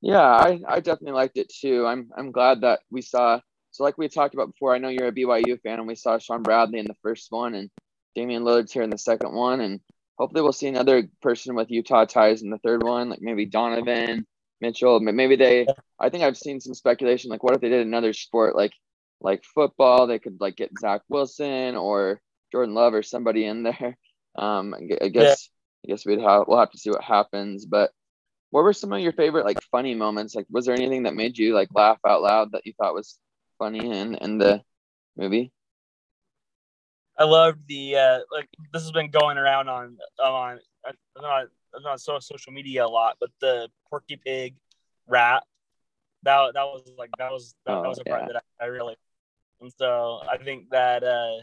yeah, 0.00 0.22
I, 0.22 0.60
I 0.66 0.80
definitely 0.80 1.12
liked 1.12 1.36
it 1.36 1.48
too. 1.48 1.86
I'm 1.86 2.10
I'm 2.16 2.32
glad 2.32 2.62
that 2.62 2.80
we 2.90 3.02
saw 3.02 3.40
so 3.70 3.84
like 3.84 3.98
we 3.98 4.08
talked 4.08 4.34
about 4.34 4.52
before, 4.52 4.74
I 4.74 4.78
know 4.78 4.88
you're 4.88 5.08
a 5.08 5.12
BYU 5.12 5.60
fan, 5.60 5.78
and 5.78 5.86
we 5.86 5.94
saw 5.94 6.18
Shawn 6.18 6.42
Bradley 6.42 6.78
in 6.78 6.86
the 6.86 6.96
first 7.02 7.30
one, 7.30 7.54
and 7.54 7.70
Damian 8.14 8.42
Lillard's 8.42 8.72
here 8.72 8.82
in 8.82 8.90
the 8.90 8.98
second 8.98 9.32
one, 9.32 9.60
and 9.60 9.80
hopefully 10.18 10.42
we'll 10.42 10.52
see 10.52 10.66
another 10.66 11.04
person 11.22 11.54
with 11.54 11.70
Utah 11.70 12.04
ties 12.04 12.42
in 12.42 12.50
the 12.50 12.58
third 12.58 12.82
one, 12.82 13.10
like 13.10 13.22
maybe 13.22 13.46
Donovan 13.46 14.26
Mitchell. 14.60 14.98
Maybe 15.00 15.36
they. 15.36 15.66
I 15.98 16.08
think 16.08 16.24
I've 16.24 16.36
seen 16.36 16.60
some 16.60 16.74
speculation, 16.74 17.30
like 17.30 17.42
what 17.42 17.54
if 17.54 17.60
they 17.60 17.68
did 17.68 17.86
another 17.86 18.12
sport, 18.12 18.56
like 18.56 18.72
like 19.20 19.44
football? 19.44 20.06
They 20.06 20.18
could 20.18 20.40
like 20.40 20.56
get 20.56 20.76
Zach 20.78 21.02
Wilson 21.08 21.76
or 21.76 22.20
Jordan 22.50 22.74
Love 22.74 22.94
or 22.94 23.02
somebody 23.02 23.44
in 23.46 23.62
there. 23.62 23.96
Um, 24.36 24.74
I 24.74 25.08
guess 25.08 25.50
yeah. 25.84 25.90
I 25.90 25.92
guess 25.92 26.06
we'd 26.06 26.20
have 26.20 26.44
we'll 26.46 26.60
have 26.60 26.70
to 26.70 26.78
see 26.78 26.90
what 26.90 27.04
happens, 27.04 27.66
but. 27.66 27.90
What 28.52 28.64
were 28.64 28.72
some 28.72 28.92
of 28.92 28.98
your 28.98 29.12
favorite 29.12 29.44
like 29.44 29.62
funny 29.70 29.94
moments? 29.94 30.34
Like, 30.34 30.46
was 30.50 30.66
there 30.66 30.74
anything 30.74 31.04
that 31.04 31.14
made 31.14 31.38
you 31.38 31.54
like 31.54 31.68
laugh 31.72 31.98
out 32.04 32.22
loud 32.22 32.50
that 32.50 32.66
you 32.66 32.72
thought 32.72 32.94
was 32.94 33.16
funny 33.60 33.78
in 33.78 34.16
in 34.16 34.38
the 34.38 34.64
movie. 35.16 35.52
I 37.16 37.24
loved 37.24 37.68
the 37.68 37.96
uh, 37.96 38.18
like 38.32 38.48
this 38.72 38.82
has 38.82 38.92
been 38.92 39.10
going 39.10 39.36
around 39.36 39.68
on 39.68 39.98
on 40.18 40.58
I'm 40.86 41.22
not 41.22 41.46
not 41.84 42.00
so 42.00 42.18
social 42.18 42.52
media 42.52 42.84
a 42.84 42.88
lot, 42.88 43.18
but 43.20 43.30
the 43.40 43.68
Porky 43.88 44.16
Pig 44.16 44.54
rap 45.06 45.44
that 46.22 46.52
that 46.54 46.64
was 46.64 46.82
like 46.98 47.10
that 47.18 47.30
was 47.30 47.54
that, 47.66 47.76
oh, 47.76 47.82
that 47.82 47.88
was 47.88 47.98
a 47.98 48.04
part 48.04 48.26
that 48.26 48.42
I, 48.60 48.64
I, 48.64 48.66
really 48.68 48.96
and 49.60 49.72
so 49.78 50.20
I 50.30 50.38
think 50.38 50.70
that 50.70 51.02
uh 51.02 51.36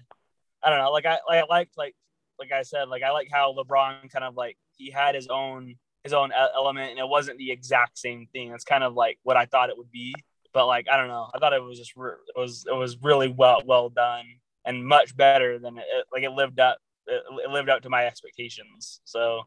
I 0.63 0.69
don't 0.69 0.79
know 0.79 0.91
like 0.91 1.05
I 1.05 1.19
like 1.27 1.43
I 1.43 1.47
liked 1.47 1.77
like 1.77 1.95
like 2.39 2.51
I 2.51 2.63
said 2.63 2.89
like 2.89 3.03
I 3.03 3.11
like 3.11 3.29
how 3.31 3.53
LeBron 3.53 4.11
kind 4.11 4.25
of 4.25 4.35
like 4.35 4.57
he 4.75 4.91
had 4.91 5.15
his 5.15 5.27
own 5.27 5.75
his 6.03 6.13
own 6.13 6.31
element 6.55 6.91
and 6.91 6.99
it 6.99 7.07
wasn't 7.07 7.37
the 7.37 7.51
exact 7.51 7.97
same 7.97 8.27
thing. 8.33 8.51
It's 8.51 8.63
kind 8.63 8.83
of 8.83 8.93
like 8.93 9.19
what 9.23 9.37
I 9.37 9.45
thought 9.45 9.69
it 9.69 9.77
would 9.77 9.91
be 9.91 10.15
but 10.53 10.67
like 10.67 10.87
I 10.91 10.97
don't 10.97 11.07
know, 11.07 11.29
I 11.33 11.39
thought 11.39 11.53
it 11.53 11.63
was 11.63 11.77
just 11.77 11.95
re- 11.95 12.11
it 12.35 12.39
was 12.39 12.65
it 12.67 12.75
was 12.75 12.97
really 13.01 13.27
well 13.27 13.61
well 13.65 13.89
done 13.89 14.25
and 14.65 14.85
much 14.85 15.15
better 15.15 15.59
than 15.59 15.77
it 15.77 15.85
like 16.11 16.23
it 16.23 16.31
lived 16.31 16.59
up 16.59 16.77
it, 17.07 17.23
it 17.45 17.49
lived 17.49 17.69
up 17.69 17.81
to 17.83 17.89
my 17.89 18.05
expectations. 18.05 19.01
So 19.05 19.41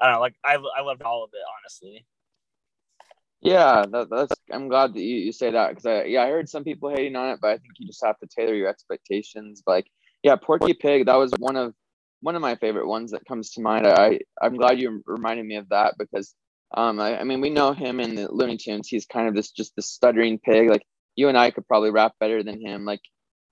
I 0.00 0.06
don't 0.06 0.14
know, 0.14 0.20
like 0.20 0.34
I 0.44 0.56
I 0.76 0.82
loved 0.82 1.02
all 1.02 1.24
of 1.24 1.30
it 1.32 1.40
honestly. 1.60 2.06
Yeah, 3.42 3.84
that, 3.92 4.08
that's. 4.10 4.32
I'm 4.50 4.68
glad 4.68 4.94
that 4.94 5.00
you, 5.00 5.16
you 5.16 5.32
say 5.32 5.50
that 5.50 5.68
because 5.68 5.86
I 5.86 6.04
yeah 6.04 6.22
I 6.22 6.30
heard 6.30 6.48
some 6.48 6.64
people 6.64 6.90
hating 6.90 7.16
on 7.16 7.30
it, 7.30 7.38
but 7.40 7.48
I 7.48 7.58
think 7.58 7.74
you 7.78 7.86
just 7.86 8.04
have 8.04 8.18
to 8.18 8.26
tailor 8.26 8.54
your 8.54 8.68
expectations. 8.68 9.62
Like 9.66 9.86
yeah, 10.22 10.36
Porky 10.36 10.74
Pig 10.74 11.06
that 11.06 11.16
was 11.16 11.32
one 11.38 11.56
of 11.56 11.74
one 12.20 12.34
of 12.34 12.42
my 12.42 12.56
favorite 12.56 12.88
ones 12.88 13.12
that 13.12 13.24
comes 13.26 13.50
to 13.52 13.60
mind. 13.60 13.86
I 13.86 14.20
I'm 14.40 14.56
glad 14.56 14.80
you 14.80 15.02
reminded 15.06 15.46
me 15.46 15.56
of 15.56 15.68
that 15.68 15.94
because 15.98 16.34
um 16.76 17.00
I, 17.00 17.20
I 17.20 17.24
mean 17.24 17.40
we 17.40 17.50
know 17.50 17.72
him 17.72 18.00
in 18.00 18.14
the 18.14 18.30
Looney 18.30 18.56
Tunes. 18.56 18.88
He's 18.88 19.06
kind 19.06 19.28
of 19.28 19.34
this 19.34 19.50
just 19.50 19.74
this 19.76 19.90
stuttering 19.90 20.38
pig. 20.38 20.68
Like 20.68 20.86
you 21.14 21.28
and 21.28 21.38
I 21.38 21.50
could 21.50 21.66
probably 21.66 21.90
rap 21.90 22.14
better 22.20 22.42
than 22.42 22.60
him. 22.60 22.84
Like 22.84 23.00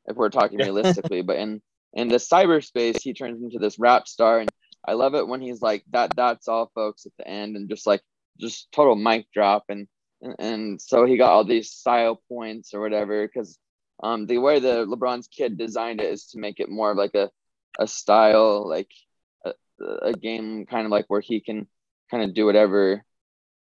if 0.06 0.16
we're 0.16 0.30
talking 0.30 0.58
realistically, 0.62 1.22
but 1.22 1.36
in 1.36 1.60
in 1.94 2.08
the 2.08 2.16
cyberspace, 2.16 3.00
he 3.00 3.14
turns 3.14 3.42
into 3.42 3.58
this 3.58 3.78
rap 3.78 4.08
star, 4.08 4.40
and 4.40 4.50
I 4.86 4.94
love 4.94 5.14
it 5.14 5.28
when 5.28 5.40
he's 5.40 5.62
like 5.62 5.84
that. 5.92 6.10
That's 6.16 6.48
all, 6.48 6.70
folks, 6.74 7.06
at 7.06 7.12
the 7.18 7.26
end, 7.26 7.56
and 7.56 7.68
just 7.68 7.86
like 7.86 8.02
just 8.40 8.70
total 8.72 8.96
mic 8.96 9.26
drop, 9.32 9.64
and 9.68 9.86
and 10.38 10.80
so 10.80 11.04
he 11.04 11.16
got 11.16 11.32
all 11.32 11.44
these 11.44 11.70
style 11.70 12.20
points 12.28 12.74
or 12.74 12.80
whatever 12.80 13.26
because 13.26 13.58
um 14.02 14.26
the 14.26 14.38
way 14.38 14.58
the 14.58 14.86
LeBron's 14.86 15.28
kid 15.28 15.58
designed 15.58 16.00
it 16.00 16.10
is 16.10 16.26
to 16.26 16.38
make 16.38 16.60
it 16.60 16.68
more 16.68 16.90
of 16.90 16.96
like 16.96 17.14
a 17.14 17.30
a 17.78 17.86
style 17.86 18.68
like 18.68 18.90
a, 19.44 19.52
a 20.02 20.12
game 20.12 20.66
kind 20.66 20.86
of 20.86 20.90
like 20.90 21.04
where 21.08 21.20
he 21.20 21.40
can 21.40 21.66
kind 22.10 22.22
of 22.22 22.34
do 22.34 22.46
whatever 22.46 23.04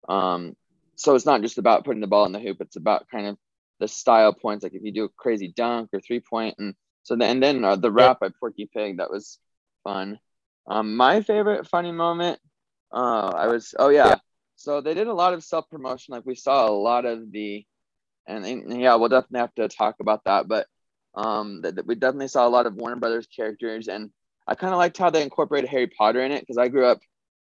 um 0.10 0.56
so 0.96 1.16
it's 1.16 1.26
not 1.26 1.42
just 1.42 1.58
about 1.58 1.86
putting 1.86 2.02
the 2.02 2.08
ball 2.08 2.26
in 2.26 2.32
the 2.32 2.40
hoop 2.40 2.58
it's 2.60 2.76
about 2.76 3.08
kind 3.10 3.28
of 3.28 3.38
the 3.80 3.88
style 3.88 4.34
points 4.34 4.64
like 4.64 4.74
if 4.74 4.84
you 4.84 4.92
do 4.92 5.06
a 5.06 5.10
crazy 5.10 5.54
dunk 5.56 5.90
or 5.94 6.02
three 6.02 6.20
point 6.20 6.56
and 6.60 6.76
so 7.04 7.16
the, 7.16 7.26
and 7.26 7.42
then 7.42 7.64
uh, 7.64 7.76
the 7.78 7.92
rap 7.92 8.20
by 8.20 8.30
Porky 8.40 8.70
Pig 8.72 8.98
that 8.98 9.10
was 9.10 9.40
fun. 9.84 10.20
Um 10.68 10.98
my 10.98 11.22
favorite 11.22 11.68
funny 11.68 11.94
moment 11.94 12.40
uh 12.92 13.32
I 13.34 13.48
was 13.48 13.74
oh 13.80 13.90
yeah. 13.90 14.16
So 14.58 14.82
they 14.82 14.94
did 14.94 15.08
a 15.08 15.14
lot 15.14 15.34
of 15.34 15.44
self 15.44 15.70
promotion 15.70 16.14
like 16.14 16.26
we 16.26 16.36
saw 16.36 16.68
a 16.68 16.72
lot 16.72 17.06
of 17.06 17.32
the 17.32 17.66
and, 18.28 18.46
and 18.46 18.82
yeah 18.82 18.96
we'll 18.96 19.08
definitely 19.08 19.40
have 19.40 19.56
to 19.56 19.70
talk 19.70 19.96
about 20.02 20.26
that 20.26 20.50
but 20.50 20.68
um, 21.16 21.62
that 21.62 21.86
we 21.86 21.96
definitely 21.96 22.28
saw 22.28 22.48
a 22.48 22.50
lot 22.50 22.66
of 22.66 22.76
Warner 22.76 22.96
Brothers 22.96 23.28
characters, 23.28 23.88
and 23.88 24.10
I 24.48 24.56
kind 24.56 24.74
of 24.74 24.78
liked 24.78 24.98
how 24.98 25.10
they 25.10 25.24
incorporated 25.24 25.70
Harry 25.70 25.88
Potter 25.88 26.22
in 26.22 26.32
it 26.32 26.42
because 26.42 26.58
I 26.58 26.68
grew 26.68 26.86
up 26.86 27.00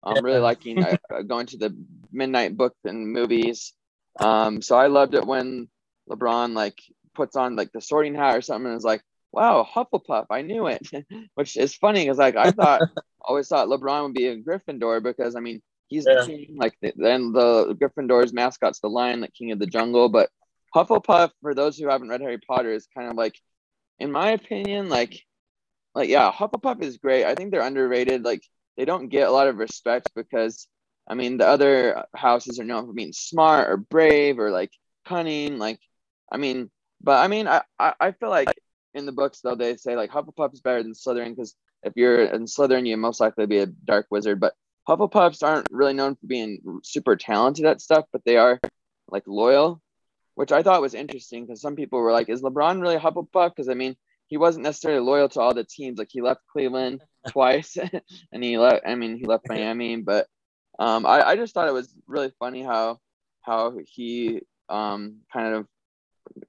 um, 0.03 0.25
really 0.25 0.39
liking 0.39 0.83
uh, 0.83 0.97
uh, 1.15 1.23
going 1.23 1.47
to 1.47 1.57
the 1.57 1.77
midnight 2.11 2.57
book 2.57 2.75
and 2.85 3.13
movies. 3.13 3.73
Um, 4.19 4.61
so 4.63 4.77
I 4.77 4.89
loved 4.89 5.15
it 5.15 5.27
when 5.27 5.69
LeBron 6.11 6.55
like 6.55 6.81
puts 7.15 7.37
on 7.37 7.57
like 7.57 7.73
the 7.73 7.81
sorting 7.81 8.15
hat 8.15 8.37
or 8.37 8.43
something 8.43 8.71
and 8.71 8.77
is 8.77 8.85
like, 8.85 9.03
"Wow, 9.33 9.67
Hufflepuff! 9.69 10.27
I 10.31 10.43
knew 10.43 10.67
it," 10.67 10.87
which 11.35 11.57
is 11.57 11.75
funny 11.75 12.05
because 12.05 12.19
like 12.19 12.37
I 12.37 12.51
thought 12.51 12.83
always 13.21 13.49
thought 13.49 13.69
LeBron 13.69 14.05
would 14.05 14.15
be 14.15 14.27
a 14.27 14.37
Gryffindor 14.37 15.03
because 15.03 15.37
I 15.37 15.41
mean 15.41 15.63
he's 15.89 16.07
yeah. 16.07 16.21
the 16.21 16.27
king, 16.27 16.57
like 16.57 16.77
then 16.81 17.33
the 17.33 17.77
Gryffindor's 17.81 18.33
mascot's 18.33 18.81
the 18.81 18.89
lion, 18.89 19.21
like 19.21 19.35
king 19.35 19.53
of 19.53 19.59
the 19.59 19.67
jungle, 19.67 20.09
but 20.09 20.31
Hufflepuff, 20.75 21.31
for 21.43 21.55
those 21.55 21.77
who 21.77 21.89
haven't 21.89 22.09
read 22.09 22.23
Harry 22.23 22.39
Potter, 22.39 22.73
is 22.73 22.89
kind 22.95 23.11
of 23.11 23.17
like 23.17 23.39
in 24.03 24.11
my 24.11 24.31
opinion, 24.33 24.89
like, 24.89 25.25
like 25.95 26.09
yeah, 26.09 26.33
Hufflepuff 26.33 26.83
is 26.83 26.99
great. 26.99 27.25
I 27.25 27.35
think 27.35 27.51
they're 27.51 27.63
underrated. 27.63 28.25
Like, 28.25 28.43
they 28.77 28.85
don't 28.85 29.09
get 29.09 29.29
a 29.29 29.31
lot 29.31 29.49
of 29.49 29.59
respect 29.59 30.11
because, 30.15 30.67
I 31.09 31.15
mean, 31.15 31.37
the 31.39 31.47
other 31.47 32.05
houses 32.15 32.59
are 32.59 32.65
known 32.65 32.87
for 32.87 32.93
being 32.93 33.13
smart 33.13 33.69
or 33.69 33.77
brave 33.77 34.39
or 34.39 34.51
like 34.51 34.71
cunning. 35.07 35.59
Like, 35.59 35.81
I 36.31 36.37
mean, 36.39 36.71
but 37.03 37.19
I 37.19 37.29
mean, 37.29 37.49
I 37.49 37.63
I, 37.79 37.95
I 38.01 38.13
feel 38.13 38.31
like 38.31 38.49
in 38.95 39.07
the 39.07 39.13
books 39.13 39.41
though 39.41 39.55
they 39.55 39.77
say 39.77 39.97
like 39.97 40.11
Hufflepuff 40.11 40.53
is 40.53 40.61
better 40.61 40.83
than 40.83 40.93
Slytherin 40.93 41.31
because 41.31 41.55
if 41.83 41.95
you're 41.97 42.25
in 42.25 42.45
Slytherin, 42.45 42.87
you 42.87 42.97
most 42.97 43.21
likely 43.21 43.47
be 43.47 43.59
a 43.59 43.67
dark 43.67 44.07
wizard. 44.11 44.41
But 44.41 44.55
Hufflepuffs 44.89 45.43
aren't 45.43 45.71
really 45.71 45.95
known 45.95 46.15
for 46.17 46.27
being 46.27 46.61
super 46.85 47.17
talented 47.17 47.67
at 47.67 47.81
stuff, 47.81 48.05
but 48.13 48.23
they 48.25 48.37
are 48.37 48.61
like 49.09 49.25
loyal 49.27 49.83
which 50.35 50.53
I 50.53 50.63
thought 50.63 50.81
was 50.81 50.95
interesting 50.95 51.45
because 51.45 51.61
some 51.61 51.77
people 51.77 52.01
were 52.01 52.13
like, 52.13 52.29
"Is 52.29 52.43
LeBron 52.43 52.81
really 52.81 52.97
Hufflepuff?" 52.97 53.51
Because 53.55 53.69
I 53.69 53.75
mean, 53.75 53.97
he 54.29 54.37
wasn't 54.37 54.65
necessarily 54.65 55.01
loyal 55.01 55.29
to 55.31 55.41
all 55.41 55.55
the 55.55 55.65
teams. 55.65 55.99
Like 55.99 56.09
he 56.11 56.23
left 56.23 56.41
Cleveland 56.51 57.03
twice, 57.29 57.77
and 58.33 58.45
he 58.45 58.59
left. 58.59 58.83
I 58.87 58.95
mean, 58.95 59.17
he 59.17 59.25
left 59.25 59.45
Miami, 59.49 59.97
but 59.97 60.27
um, 60.79 61.07
I 61.07 61.23
I 61.23 61.37
just 61.37 61.55
thought 61.55 61.69
it 61.69 61.75
was 61.75 61.95
really 62.07 62.33
funny 62.39 62.63
how 62.63 62.99
how 63.43 63.75
he 63.87 64.41
um 64.69 65.19
kind 65.33 65.55
of 65.55 65.67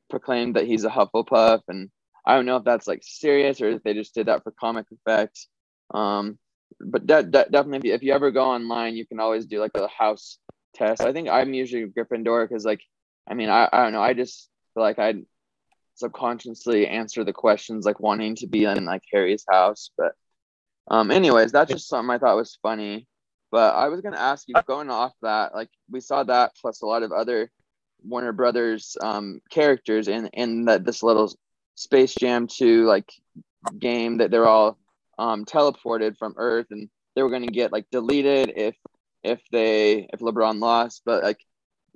proclaimed 0.09 0.55
that 0.55 0.65
he's 0.67 0.85
a 0.85 0.89
Hufflepuff, 0.89 1.61
and 1.67 1.89
I 2.25 2.35
don't 2.35 2.45
know 2.45 2.57
if 2.57 2.63
that's 2.63 2.87
like 2.87 3.01
serious 3.03 3.61
or 3.61 3.69
if 3.69 3.83
they 3.83 3.93
just 3.93 4.13
did 4.13 4.27
that 4.27 4.43
for 4.43 4.51
comic 4.51 4.85
effect. 4.91 5.47
Um, 5.93 6.37
but 6.79 7.05
that, 7.07 7.31
that 7.33 7.51
definitely, 7.51 7.77
if 7.77 7.83
you, 7.83 7.93
if 7.93 8.03
you 8.03 8.13
ever 8.13 8.31
go 8.31 8.45
online, 8.45 8.95
you 8.95 9.05
can 9.05 9.19
always 9.19 9.45
do 9.45 9.59
like 9.59 9.75
a 9.75 9.87
house 9.87 10.39
test. 10.73 11.01
I 11.01 11.13
think 11.13 11.29
I'm 11.29 11.53
usually 11.53 11.85
Gryffindor 11.85 12.47
because 12.47 12.65
like 12.65 12.81
I 13.29 13.33
mean, 13.35 13.49
I, 13.49 13.69
I 13.71 13.83
don't 13.83 13.93
know. 13.93 14.01
I 14.01 14.13
just 14.13 14.49
feel 14.73 14.83
like 14.83 14.99
I'd 14.99 15.25
subconsciously 15.95 16.87
answer 16.87 17.23
the 17.23 17.33
questions 17.33 17.85
like 17.85 17.99
wanting 17.99 18.35
to 18.35 18.47
be 18.47 18.65
in 18.65 18.85
like 18.85 19.03
Harry's 19.11 19.45
house. 19.49 19.91
But 19.97 20.13
um, 20.87 21.11
anyways, 21.11 21.51
that's 21.51 21.71
just 21.71 21.87
something 21.87 22.13
I 22.13 22.17
thought 22.17 22.35
was 22.35 22.57
funny. 22.61 23.07
But 23.51 23.75
I 23.75 23.89
was 23.89 24.01
gonna 24.01 24.17
ask 24.17 24.47
you, 24.47 24.55
going 24.65 24.89
off 24.89 25.13
that, 25.21 25.53
like 25.53 25.69
we 25.89 25.99
saw 25.99 26.23
that 26.23 26.55
plus 26.59 26.81
a 26.81 26.85
lot 26.85 27.03
of 27.03 27.11
other 27.11 27.51
Warner 28.03 28.33
Brothers 28.33 28.97
um, 29.01 29.41
characters 29.49 30.07
in 30.07 30.27
in 30.27 30.65
that 30.65 30.85
this 30.85 31.03
little 31.03 31.33
Space 31.75 32.15
Jam 32.15 32.47
2 32.47 32.85
like 32.85 33.11
game 33.79 34.17
that 34.17 34.31
they're 34.31 34.47
all 34.47 34.77
um, 35.17 35.45
teleported 35.45 36.17
from 36.17 36.33
Earth 36.37 36.67
and 36.71 36.89
they 37.15 37.23
were 37.23 37.29
gonna 37.29 37.47
get 37.47 37.71
like 37.71 37.89
deleted 37.91 38.53
if 38.55 38.75
if 39.23 39.41
they 39.51 40.07
if 40.11 40.19
LeBron 40.19 40.59
lost. 40.59 41.03
But 41.05 41.23
like 41.23 41.39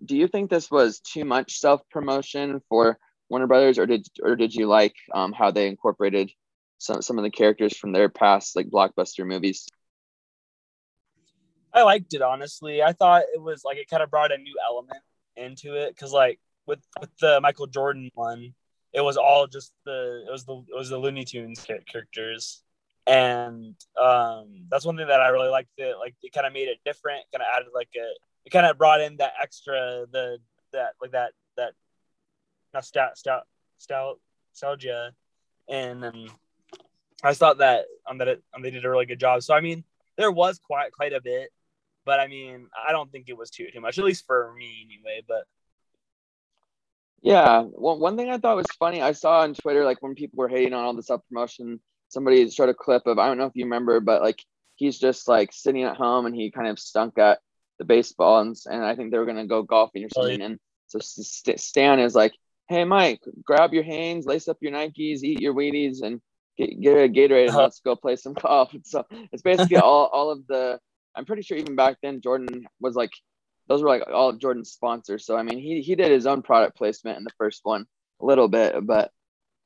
do 0.05 0.15
you 0.15 0.27
think 0.27 0.49
this 0.49 0.69
was 0.69 0.99
too 0.99 1.25
much 1.25 1.59
self 1.59 1.81
promotion 1.89 2.61
for 2.69 2.99
Warner 3.29 3.47
Brothers, 3.47 3.77
or 3.77 3.85
did 3.85 4.07
or 4.21 4.35
did 4.35 4.53
you 4.53 4.67
like 4.67 4.95
um, 5.13 5.33
how 5.33 5.51
they 5.51 5.67
incorporated 5.67 6.31
some 6.77 7.01
some 7.01 7.17
of 7.17 7.23
the 7.23 7.29
characters 7.29 7.75
from 7.75 7.91
their 7.91 8.09
past 8.09 8.55
like 8.55 8.69
blockbuster 8.69 9.25
movies? 9.25 9.67
I 11.73 11.83
liked 11.83 12.13
it 12.13 12.21
honestly. 12.21 12.81
I 12.81 12.93
thought 12.93 13.23
it 13.33 13.41
was 13.41 13.63
like 13.63 13.77
it 13.77 13.89
kind 13.89 14.03
of 14.03 14.09
brought 14.09 14.31
a 14.31 14.37
new 14.37 14.55
element 14.65 15.01
into 15.35 15.75
it 15.75 15.89
because 15.89 16.11
like 16.11 16.39
with 16.65 16.79
with 16.99 17.09
the 17.19 17.39
Michael 17.41 17.67
Jordan 17.67 18.09
one, 18.13 18.53
it 18.93 19.01
was 19.01 19.17
all 19.17 19.47
just 19.47 19.73
the 19.85 20.23
it 20.27 20.31
was 20.31 20.45
the 20.45 20.55
it 20.55 20.75
was 20.75 20.89
the 20.89 20.97
Looney 20.97 21.25
Tunes 21.25 21.65
characters, 21.91 22.63
and 23.05 23.75
um, 24.01 24.65
that's 24.69 24.85
one 24.85 24.97
thing 24.97 25.07
that 25.07 25.21
I 25.21 25.29
really 25.29 25.49
liked. 25.49 25.69
It 25.77 25.95
like 25.99 26.15
it 26.21 26.33
kind 26.33 26.47
of 26.47 26.53
made 26.53 26.67
it 26.67 26.79
different, 26.85 27.23
kind 27.31 27.41
of 27.41 27.47
added 27.55 27.69
like 27.73 27.89
a 27.95 28.09
it 28.45 28.51
kind 28.51 28.65
of 28.65 28.77
brought 28.77 29.01
in 29.01 29.17
that 29.17 29.33
extra 29.41 30.05
the 30.11 30.37
that 30.73 30.93
like 31.01 31.11
that 31.11 31.31
that 31.57 31.73
stout 32.83 33.17
nostalgia 34.53 35.11
and 35.69 36.03
then 36.03 36.27
I 37.23 37.33
thought 37.33 37.59
that 37.59 37.85
um 38.09 38.17
that 38.19 38.27
it 38.27 38.43
um, 38.53 38.61
they 38.61 38.71
did 38.71 38.85
a 38.85 38.89
really 38.89 39.05
good 39.05 39.19
job. 39.19 39.41
So 39.43 39.53
I 39.53 39.61
mean 39.61 39.83
there 40.17 40.31
was 40.31 40.59
quite 40.59 40.91
quite 40.91 41.13
a 41.13 41.21
bit, 41.21 41.49
but 42.05 42.19
I 42.19 42.27
mean 42.27 42.67
I 42.87 42.91
don't 42.91 43.11
think 43.11 43.29
it 43.29 43.37
was 43.37 43.49
too 43.49 43.67
too 43.73 43.81
much 43.81 43.97
at 43.97 44.05
least 44.05 44.25
for 44.25 44.53
me 44.57 44.85
anyway. 44.85 45.23
But 45.27 45.45
yeah, 47.21 47.63
well, 47.71 47.97
one 47.97 48.15
thing 48.15 48.29
I 48.29 48.37
thought 48.37 48.57
was 48.57 48.67
funny 48.79 49.01
I 49.01 49.11
saw 49.11 49.41
on 49.41 49.53
Twitter 49.53 49.83
like 49.83 50.01
when 50.01 50.15
people 50.15 50.37
were 50.37 50.49
hating 50.49 50.73
on 50.73 50.83
all 50.83 50.93
the 50.93 51.03
self 51.03 51.21
promotion, 51.29 51.79
somebody 52.09 52.49
showed 52.49 52.69
a 52.69 52.73
clip 52.73 53.07
of 53.07 53.17
I 53.17 53.27
don't 53.27 53.37
know 53.37 53.45
if 53.45 53.55
you 53.55 53.65
remember, 53.65 53.99
but 53.99 54.21
like 54.21 54.43
he's 54.75 54.99
just 54.99 55.27
like 55.27 55.51
sitting 55.51 55.83
at 55.83 55.97
home 55.97 56.25
and 56.25 56.35
he 56.35 56.51
kind 56.51 56.67
of 56.67 56.79
stunk 56.79 57.17
at 57.17 57.39
the 57.79 57.85
baseball 57.85 58.41
and, 58.41 58.55
and 58.65 58.83
I 58.83 58.95
think 58.95 59.11
they 59.11 59.17
were 59.17 59.25
going 59.25 59.37
to 59.37 59.45
go 59.45 59.63
golfing 59.63 60.05
or 60.05 60.09
something. 60.09 60.41
And 60.41 60.59
so 60.87 60.99
Stan 60.99 61.99
is 61.99 62.15
like, 62.15 62.33
Hey, 62.69 62.83
Mike, 62.83 63.21
grab 63.43 63.73
your 63.73 63.83
Hanes, 63.83 64.25
lace 64.25 64.47
up 64.47 64.57
your 64.61 64.71
Nikes, 64.71 65.23
eat 65.23 65.39
your 65.39 65.53
Wheaties 65.53 66.01
and 66.03 66.21
get, 66.57 66.79
get 66.79 66.97
a 66.97 67.09
Gatorade 67.09 67.41
and 67.41 67.49
uh-huh. 67.49 67.63
let's 67.63 67.79
go 67.79 67.95
play 67.95 68.15
some 68.15 68.33
golf. 68.41 68.73
So 68.83 69.05
it's 69.31 69.41
basically 69.41 69.77
all, 69.77 70.05
all 70.11 70.31
of 70.31 70.45
the, 70.47 70.79
I'm 71.15 71.25
pretty 71.25 71.41
sure 71.41 71.57
even 71.57 71.75
back 71.75 71.97
then 72.01 72.21
Jordan 72.21 72.65
was 72.79 72.95
like, 72.95 73.11
those 73.67 73.81
were 73.81 73.89
like 73.89 74.03
all 74.07 74.29
of 74.29 74.39
Jordan's 74.39 74.71
sponsors. 74.71 75.25
So, 75.25 75.35
I 75.35 75.43
mean, 75.43 75.59
he, 75.59 75.81
he 75.81 75.95
did 75.95 76.11
his 76.11 76.25
own 76.25 76.41
product 76.41 76.77
placement 76.77 77.17
in 77.17 77.23
the 77.23 77.33
first 77.37 77.61
one 77.63 77.85
a 78.21 78.25
little 78.25 78.47
bit, 78.47 78.75
but 78.85 79.11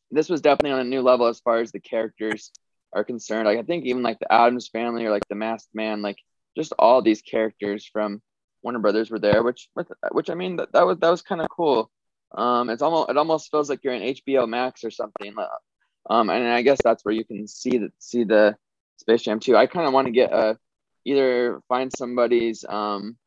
this 0.10 0.30
was 0.30 0.42
definitely 0.42 0.72
on 0.72 0.80
a 0.80 0.90
new 0.90 1.02
level 1.02 1.28
as 1.28 1.40
far 1.40 1.60
as 1.60 1.72
the 1.72 1.80
characters 1.80 2.52
are 2.94 3.04
concerned. 3.04 3.46
Like, 3.46 3.60
I 3.60 3.64
think 3.64 3.86
even 3.86 4.04
like 4.04 4.20
the 4.20 4.32
Addams 4.32 4.68
family 4.68 5.06
or 5.06 5.12
like 5.12 5.28
the 5.30 5.36
masked 5.36 5.74
man, 5.74 6.02
like 6.02 6.18
just 6.58 6.74
all 6.78 7.02
these 7.02 7.22
characters 7.22 7.86
from 7.86 8.22
Warner 8.64 8.80
Brothers 8.80 9.10
were 9.10 9.20
there, 9.20 9.44
which 9.44 9.70
which 10.12 10.30
I 10.30 10.36
mean 10.36 10.58
that, 10.58 10.74
that 10.74 10.86
was 10.86 10.98
that 11.00 11.10
was 11.10 11.22
kind 11.22 11.42
of 11.42 11.50
cool. 11.50 11.90
Um, 12.36 12.70
it's 12.70 12.82
almost 12.82 13.10
it 13.10 13.18
almost 13.18 13.50
feels 13.52 13.70
like 13.70 13.80
you're 13.84 13.94
in 13.94 14.16
HBO 14.16 14.48
Max 14.48 14.84
or 14.84 14.92
something. 14.92 15.34
Um, 16.10 16.30
and 16.30 16.48
I 16.48 16.62
guess 16.62 16.80
that's 16.84 17.06
where 17.06 17.14
you 17.14 17.24
can 17.24 17.48
see 17.48 17.78
the 17.78 17.92
see 18.00 18.24
the 18.24 18.56
Space 18.98 19.24
Jam 19.24 19.40
too. 19.40 19.56
I 19.56 19.68
kind 19.68 19.88
of 19.88 19.94
want 19.94 20.08
to 20.08 20.12
get 20.12 20.32
a 20.32 20.58
either 21.06 21.62
find 21.68 21.92
somebody's 21.92 22.64
um 22.68 23.18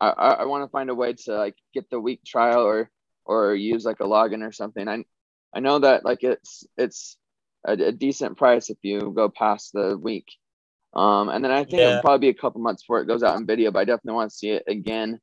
I, 0.00 0.08
I 0.08 0.44
want 0.46 0.64
to 0.64 0.70
find 0.70 0.88
a 0.88 0.94
way 0.94 1.12
to 1.12 1.36
like 1.36 1.56
get 1.74 1.90
the 1.90 2.00
week 2.00 2.24
trial 2.24 2.62
or 2.62 2.90
or 3.24 3.54
use 3.54 3.84
like 3.84 4.00
a 4.00 4.04
login 4.04 4.46
or 4.46 4.52
something. 4.52 4.88
I 4.88 5.04
I 5.54 5.60
know 5.60 5.80
that 5.80 6.04
like 6.04 6.22
it's 6.22 6.64
it's 6.76 7.16
a, 7.66 7.72
a 7.72 7.92
decent 7.92 8.38
price 8.38 8.70
if 8.70 8.78
you 8.82 9.12
go 9.14 9.28
past 9.28 9.72
the 9.72 9.98
week. 9.98 10.26
Um, 10.94 11.28
and 11.28 11.44
then 11.44 11.52
I 11.52 11.64
think 11.64 11.74
yeah. 11.74 11.90
it'll 11.90 12.00
probably 12.00 12.32
be 12.32 12.36
a 12.36 12.40
couple 12.40 12.60
months 12.60 12.82
before 12.82 13.00
it 13.00 13.06
goes 13.06 13.22
out 13.22 13.38
in 13.38 13.46
video, 13.46 13.70
but 13.70 13.80
I 13.80 13.84
definitely 13.84 14.14
want 14.14 14.30
to 14.30 14.36
see 14.36 14.50
it 14.50 14.64
again. 14.66 15.20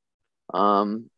Um, 0.54 1.10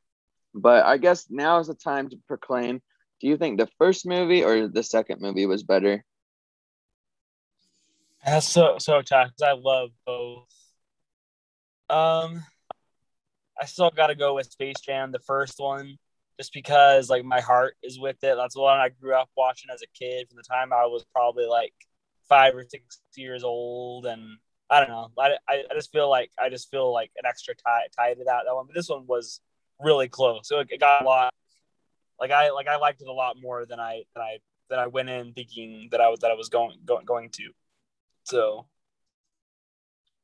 but 0.56 0.86
I 0.86 0.98
guess 0.98 1.28
now 1.30 1.60
is 1.60 1.68
the 1.68 1.76
time 1.76 2.10
to 2.10 2.18
proclaim. 2.28 2.82
Do 3.20 3.28
you 3.28 3.38
think 3.38 3.60
the 3.60 3.70
first 3.78 4.06
movie 4.06 4.44
or 4.44 4.68
the 4.68 4.84
second 4.84 5.22
movie 5.22 5.46
was 5.46 5.64
better? 5.64 6.04
That's 8.26 8.48
so 8.48 8.78
so 8.80 9.02
tough 9.02 9.30
because 9.30 9.42
I 9.42 9.54
love 9.54 9.92
both. 10.06 10.48
Um, 11.90 12.44
I 13.60 13.66
still 13.66 13.90
got 13.90 14.08
to 14.08 14.16
go 14.16 14.36
with 14.36 14.52
Space 14.52 14.80
Jam, 14.82 15.12
the 15.12 15.20
first 15.20 15.56
one, 15.58 15.98
just 16.38 16.54
because 16.54 17.10
like 17.10 17.26
my 17.26 17.42
heart 17.42 17.76
is 17.84 18.00
with 18.00 18.18
it. 18.24 18.36
That's 18.36 18.56
the 18.56 18.62
one 18.62 18.80
I 18.80 18.90
grew 18.90 19.14
up 19.14 19.30
watching 19.36 19.70
as 19.74 19.82
a 19.82 19.88
kid 19.98 20.28
from 20.28 20.38
the 20.38 20.44
time 20.44 20.72
I 20.72 20.86
was 20.86 21.06
probably 21.14 21.46
like 21.46 21.74
five 22.28 22.56
or 22.56 22.64
six 22.70 23.02
years 23.16 23.44
old, 23.44 24.06
and 24.06 24.38
I 24.70 24.80
don't 24.80 24.90
know. 24.90 25.12
I, 25.18 25.38
I, 25.50 25.64
just 25.74 25.92
feel 25.92 26.10
like 26.10 26.32
I 26.42 26.50
just 26.50 26.70
feel 26.70 26.94
like 26.94 27.12
an 27.18 27.26
extra 27.26 27.56
tie 27.56 27.88
tie 27.98 28.14
to 28.14 28.24
that 28.26 28.44
that 28.46 28.56
one. 28.56 28.68
But 28.68 28.76
this 28.76 28.90
one 28.90 29.08
was 29.08 29.42
really 29.80 30.08
close, 30.08 30.48
so 30.48 30.60
it, 30.60 30.68
it 30.72 30.80
got 30.80 31.02
a 31.02 31.06
lot. 31.06 31.34
Like 32.20 32.32
I 32.32 32.52
like 32.52 32.68
I 32.68 32.78
liked 32.78 33.02
it 33.02 33.08
a 33.08 33.14
lot 33.14 33.38
more 33.42 33.66
than 33.66 33.80
I 33.80 34.04
than 34.14 34.24
I 34.24 34.38
than 34.70 34.80
I 34.80 34.88
went 34.88 35.10
in 35.10 35.34
thinking 35.34 35.90
that 35.92 36.02
I 36.02 36.10
was 36.10 36.20
that 36.20 36.32
I 36.32 36.36
was 36.36 36.50
going 36.50 36.78
going 36.86 37.06
going 37.06 37.30
to. 37.32 37.52
So 38.24 38.68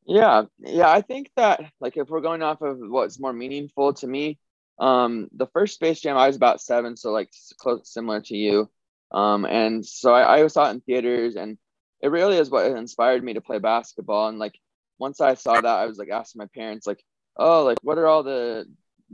yeah, 0.06 0.44
yeah, 0.60 0.90
I 0.90 1.02
think 1.02 1.32
that 1.36 1.62
like 1.80 1.98
if 1.98 2.10
we're 2.10 2.22
going 2.22 2.44
off 2.44 2.62
of 2.62 2.78
what's 2.80 3.20
more 3.20 3.34
meaningful 3.34 3.94
to 3.96 4.08
me, 4.08 4.38
um, 4.80 5.30
the 5.36 5.48
first 5.48 5.76
Space 5.76 6.00
Jam 6.00 6.18
I 6.18 6.28
was 6.28 6.36
about 6.36 6.62
seven, 6.62 6.96
so 6.96 7.12
like 7.12 7.30
close 7.58 7.92
similar 7.92 8.22
to 8.22 8.36
you, 8.36 8.70
um, 9.12 9.46
and 9.46 9.84
so 9.86 10.14
I, 10.14 10.44
I 10.44 10.48
saw 10.48 10.68
it 10.68 10.72
in 10.72 10.82
theaters, 10.82 11.36
and 11.36 11.58
it 12.02 12.10
really 12.10 12.38
is 12.38 12.52
what 12.52 12.66
inspired 12.66 13.24
me 13.24 13.34
to 13.34 13.42
play 13.42 13.58
basketball. 13.58 14.28
And 14.28 14.38
like 14.38 14.60
once 15.00 15.22
I 15.22 15.34
saw 15.34 15.60
that, 15.60 15.66
I 15.66 15.88
was 15.88 15.98
like 15.98 16.10
asking 16.10 16.40
my 16.40 16.48
parents, 16.54 16.86
like, 16.86 17.04
oh, 17.38 17.64
like 17.64 17.80
what 17.82 17.98
are 17.98 18.08
all 18.08 18.22
the 18.22 18.66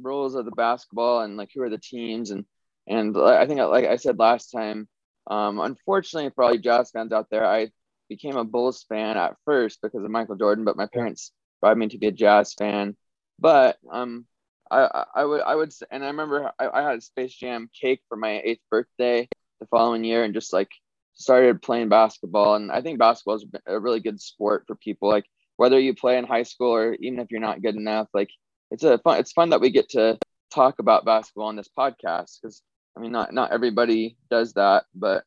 rules 0.02 0.36
of 0.36 0.44
the 0.46 0.52
basketball, 0.52 1.22
and 1.22 1.38
like 1.38 1.52
who 1.56 1.62
are 1.62 1.70
the 1.70 1.78
teams, 1.78 2.32
and 2.32 2.44
and 2.88 3.16
I 3.18 3.46
think 3.46 3.60
like 3.60 3.86
I 3.86 3.96
said 3.98 4.20
last 4.20 4.52
time, 4.52 4.88
um, 5.28 5.60
unfortunately 5.60 6.32
for 6.34 6.44
all 6.44 6.54
you 6.54 6.60
Jazz 6.60 6.92
fans 6.92 7.12
out 7.12 7.28
there, 7.30 7.46
I 7.46 7.70
became 8.10 8.36
a 8.36 8.44
Bulls 8.44 8.86
fan 8.90 9.18
at 9.18 9.38
first 9.46 9.80
because 9.82 10.04
of 10.04 10.12
Michael 10.12 10.36
Jordan, 10.36 10.66
but 10.66 10.78
my 10.78 10.88
parents 10.88 11.32
brought 11.62 11.78
me 11.78 11.88
to 11.90 11.98
be 11.98 12.08
a 12.08 12.12
Jazz 12.12 12.54
fan. 12.54 12.96
But 13.40 13.78
um, 13.92 14.26
I 14.70 15.06
I 15.16 15.26
would 15.26 15.42
I 15.42 15.56
would 15.56 15.74
and 15.90 16.04
I 16.04 16.08
remember 16.08 16.52
I, 16.60 16.70
I 16.70 16.82
had 16.82 16.98
a 16.98 17.02
Space 17.02 17.34
Jam 17.34 17.70
cake 17.80 18.02
for 18.10 18.18
my 18.18 18.42
eighth 18.44 18.62
birthday 18.70 19.28
the 19.60 19.68
following 19.68 20.04
year, 20.04 20.24
and 20.24 20.34
just 20.34 20.54
like 20.54 20.70
started 21.14 21.62
playing 21.62 21.90
basketball. 21.90 22.56
And 22.56 22.72
I 22.72 22.82
think 22.82 23.00
basketball 23.00 23.36
is 23.36 23.46
a 23.66 23.80
really 23.80 24.00
good 24.00 24.20
sport 24.20 24.64
for 24.68 24.76
people. 24.76 25.10
Like 25.10 25.26
whether 25.58 25.80
you 25.80 25.94
play 25.94 26.18
in 26.18 26.26
high 26.26 26.44
school 26.44 26.74
or 26.74 26.96
even 26.96 27.20
if 27.20 27.30
you're 27.32 27.40
not 27.40 27.62
good 27.62 27.76
enough, 27.76 28.08
like 28.14 28.30
it's 28.72 28.84
a 28.84 28.98
fun. 29.00 29.20
It's 29.20 29.34
fun 29.34 29.50
that 29.52 29.62
we 29.62 29.70
get 29.70 29.90
to 29.90 30.18
talk 30.54 30.80
about 30.80 31.06
basketball 31.06 31.48
on 31.48 31.56
this 31.56 31.70
podcast 31.78 32.40
because 32.42 32.62
I 32.96 33.00
mean 33.00 33.12
not 33.12 33.34
not 33.34 33.52
everybody 33.52 34.18
does 34.30 34.54
that, 34.54 34.86
but 34.94 35.24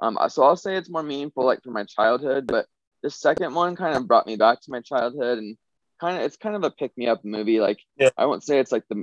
um, 0.00 0.18
so 0.28 0.42
I'll 0.42 0.56
say 0.56 0.76
it's 0.76 0.90
more 0.90 1.02
meaningful 1.02 1.44
like 1.44 1.62
for 1.62 1.70
my 1.70 1.84
childhood, 1.84 2.46
but 2.46 2.66
the 3.02 3.10
second 3.10 3.54
one 3.54 3.76
kind 3.76 3.96
of 3.96 4.08
brought 4.08 4.26
me 4.26 4.36
back 4.36 4.60
to 4.62 4.70
my 4.70 4.80
childhood 4.80 5.38
and 5.38 5.56
kind 6.00 6.18
of 6.18 6.24
it's 6.24 6.36
kind 6.36 6.56
of 6.56 6.64
a 6.64 6.70
pick 6.70 6.96
me 6.96 7.06
up 7.06 7.24
movie. 7.24 7.60
Like 7.60 7.78
yeah. 7.96 8.10
I 8.16 8.26
won't 8.26 8.42
say 8.42 8.58
it's 8.58 8.72
like 8.72 8.84
the, 8.88 8.94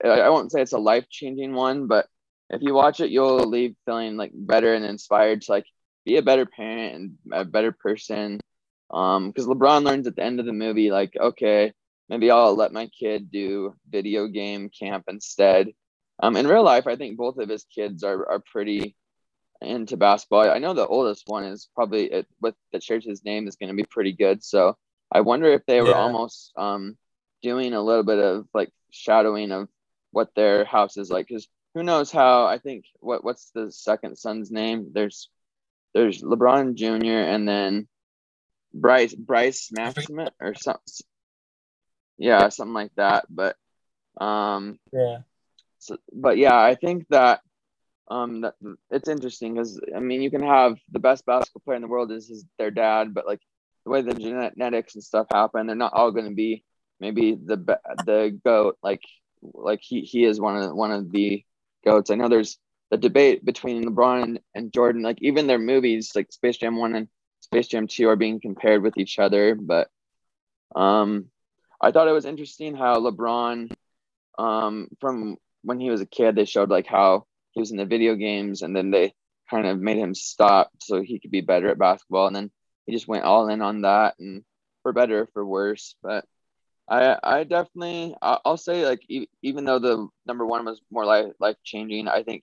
the 0.00 0.08
I 0.08 0.28
won't 0.28 0.52
say 0.52 0.62
it's 0.62 0.72
a 0.72 0.78
life 0.78 1.08
changing 1.10 1.54
one, 1.54 1.86
but 1.86 2.06
if 2.50 2.62
you 2.62 2.74
watch 2.74 3.00
it, 3.00 3.10
you'll 3.10 3.40
leave 3.40 3.76
feeling 3.84 4.16
like 4.16 4.32
better 4.34 4.74
and 4.74 4.84
inspired 4.84 5.42
to 5.42 5.52
like 5.52 5.66
be 6.04 6.16
a 6.16 6.22
better 6.22 6.46
parent 6.46 6.94
and 6.94 7.12
a 7.32 7.44
better 7.44 7.72
person. 7.72 8.40
Um, 8.90 9.28
because 9.28 9.46
LeBron 9.46 9.84
learns 9.84 10.06
at 10.06 10.16
the 10.16 10.24
end 10.24 10.40
of 10.40 10.46
the 10.46 10.52
movie, 10.52 10.90
like, 10.90 11.14
okay, 11.20 11.74
maybe 12.08 12.30
I'll 12.30 12.54
let 12.54 12.72
my 12.72 12.86
kid 12.86 13.30
do 13.30 13.74
video 13.90 14.26
game 14.28 14.70
camp 14.70 15.04
instead. 15.08 15.68
Um, 16.20 16.36
in 16.36 16.46
real 16.46 16.64
life, 16.64 16.86
I 16.86 16.96
think 16.96 17.16
both 17.16 17.38
of 17.38 17.48
his 17.48 17.64
kids 17.64 18.02
are 18.02 18.28
are 18.28 18.40
pretty 18.40 18.96
into 19.60 19.96
basketball. 19.96 20.50
I 20.50 20.58
know 20.58 20.74
the 20.74 20.86
oldest 20.86 21.24
one 21.26 21.44
is 21.44 21.68
probably 21.74 22.12
it, 22.12 22.26
with 22.40 22.54
that 22.72 22.82
shares 22.82 23.04
his 23.04 23.24
name 23.24 23.48
is 23.48 23.56
going 23.56 23.70
to 23.70 23.76
be 23.76 23.88
pretty 23.88 24.12
good. 24.12 24.42
So 24.44 24.76
I 25.10 25.20
wonder 25.22 25.46
if 25.46 25.64
they 25.66 25.80
were 25.80 25.88
yeah. 25.88 25.94
almost 25.94 26.52
um, 26.56 26.96
doing 27.42 27.74
a 27.74 27.82
little 27.82 28.04
bit 28.04 28.18
of 28.18 28.46
like 28.54 28.70
shadowing 28.90 29.52
of 29.52 29.68
what 30.10 30.34
their 30.34 30.64
house 30.64 30.96
is 30.96 31.10
like. 31.10 31.28
Because 31.28 31.48
who 31.74 31.82
knows 31.82 32.10
how? 32.10 32.46
I 32.46 32.58
think 32.58 32.84
what 33.00 33.24
what's 33.24 33.50
the 33.54 33.70
second 33.72 34.16
son's 34.16 34.50
name? 34.50 34.90
There's 34.92 35.30
there's 35.94 36.22
LeBron 36.22 36.74
Jr. 36.74 37.06
and 37.06 37.48
then 37.48 37.88
Bryce 38.74 39.14
Bryce 39.14 39.70
Maximus 39.72 40.30
or 40.40 40.54
something. 40.54 40.82
Yeah, 42.18 42.48
something 42.48 42.74
like 42.74 42.92
that. 42.96 43.26
But 43.30 43.56
um, 44.20 44.78
yeah. 44.92 45.18
But 46.12 46.38
yeah, 46.38 46.58
I 46.58 46.74
think 46.74 47.06
that 47.10 47.40
um 48.10 48.40
that 48.42 48.54
it's 48.90 49.08
interesting 49.08 49.54
because 49.54 49.80
I 49.94 50.00
mean 50.00 50.22
you 50.22 50.30
can 50.30 50.42
have 50.42 50.78
the 50.90 50.98
best 50.98 51.26
basketball 51.26 51.62
player 51.64 51.76
in 51.76 51.82
the 51.82 51.88
world 51.88 52.10
is 52.12 52.28
his, 52.28 52.44
their 52.58 52.70
dad, 52.70 53.14
but 53.14 53.26
like 53.26 53.40
the 53.84 53.90
way 53.90 54.02
the 54.02 54.14
genetics 54.14 54.94
and 54.94 55.04
stuff 55.04 55.26
happen, 55.32 55.66
they're 55.66 55.76
not 55.76 55.92
all 55.92 56.10
going 56.10 56.28
to 56.28 56.34
be 56.34 56.64
maybe 57.00 57.34
the 57.34 57.56
the 58.04 58.38
goat 58.44 58.78
like 58.82 59.02
like 59.42 59.80
he 59.82 60.00
he 60.00 60.24
is 60.24 60.40
one 60.40 60.56
of 60.56 60.74
one 60.74 60.90
of 60.92 61.10
the 61.12 61.44
goats. 61.84 62.10
I 62.10 62.14
know 62.14 62.28
there's 62.28 62.58
the 62.90 62.96
debate 62.96 63.44
between 63.44 63.84
LeBron 63.84 64.22
and, 64.22 64.40
and 64.54 64.72
Jordan, 64.72 65.02
like 65.02 65.18
even 65.20 65.46
their 65.46 65.58
movies 65.58 66.12
like 66.14 66.32
Space 66.32 66.56
Jam 66.56 66.76
One 66.76 66.94
and 66.94 67.08
Space 67.40 67.68
Jam 67.68 67.86
Two 67.86 68.08
are 68.08 68.16
being 68.16 68.40
compared 68.40 68.82
with 68.82 68.96
each 68.96 69.18
other, 69.18 69.54
but 69.54 69.88
um 70.74 71.26
I 71.80 71.92
thought 71.92 72.08
it 72.08 72.12
was 72.12 72.24
interesting 72.24 72.74
how 72.74 72.96
LeBron 72.96 73.70
um 74.38 74.88
from 75.00 75.36
when 75.62 75.80
he 75.80 75.90
was 75.90 76.00
a 76.00 76.06
kid 76.06 76.36
they 76.36 76.44
showed 76.44 76.70
like 76.70 76.86
how 76.86 77.24
he 77.52 77.60
was 77.60 77.70
in 77.70 77.76
the 77.76 77.84
video 77.84 78.14
games 78.14 78.62
and 78.62 78.74
then 78.74 78.90
they 78.90 79.12
kind 79.50 79.66
of 79.66 79.80
made 79.80 79.96
him 79.96 80.14
stop 80.14 80.70
so 80.80 81.02
he 81.02 81.18
could 81.18 81.30
be 81.30 81.40
better 81.40 81.68
at 81.68 81.78
basketball 81.78 82.26
and 82.26 82.36
then 82.36 82.50
he 82.86 82.92
just 82.92 83.08
went 83.08 83.24
all 83.24 83.48
in 83.48 83.62
on 83.62 83.82
that 83.82 84.14
and 84.18 84.44
for 84.82 84.92
better 84.92 85.28
for 85.32 85.44
worse 85.44 85.96
but 86.02 86.24
i 86.88 87.16
i 87.22 87.44
definitely 87.44 88.14
i'll 88.22 88.56
say 88.56 88.84
like 88.86 89.02
even 89.42 89.64
though 89.64 89.78
the 89.78 90.06
number 90.26 90.46
one 90.46 90.64
was 90.64 90.80
more 90.90 91.04
life 91.04 91.32
life 91.40 91.56
changing 91.64 92.08
i 92.08 92.22
think 92.22 92.42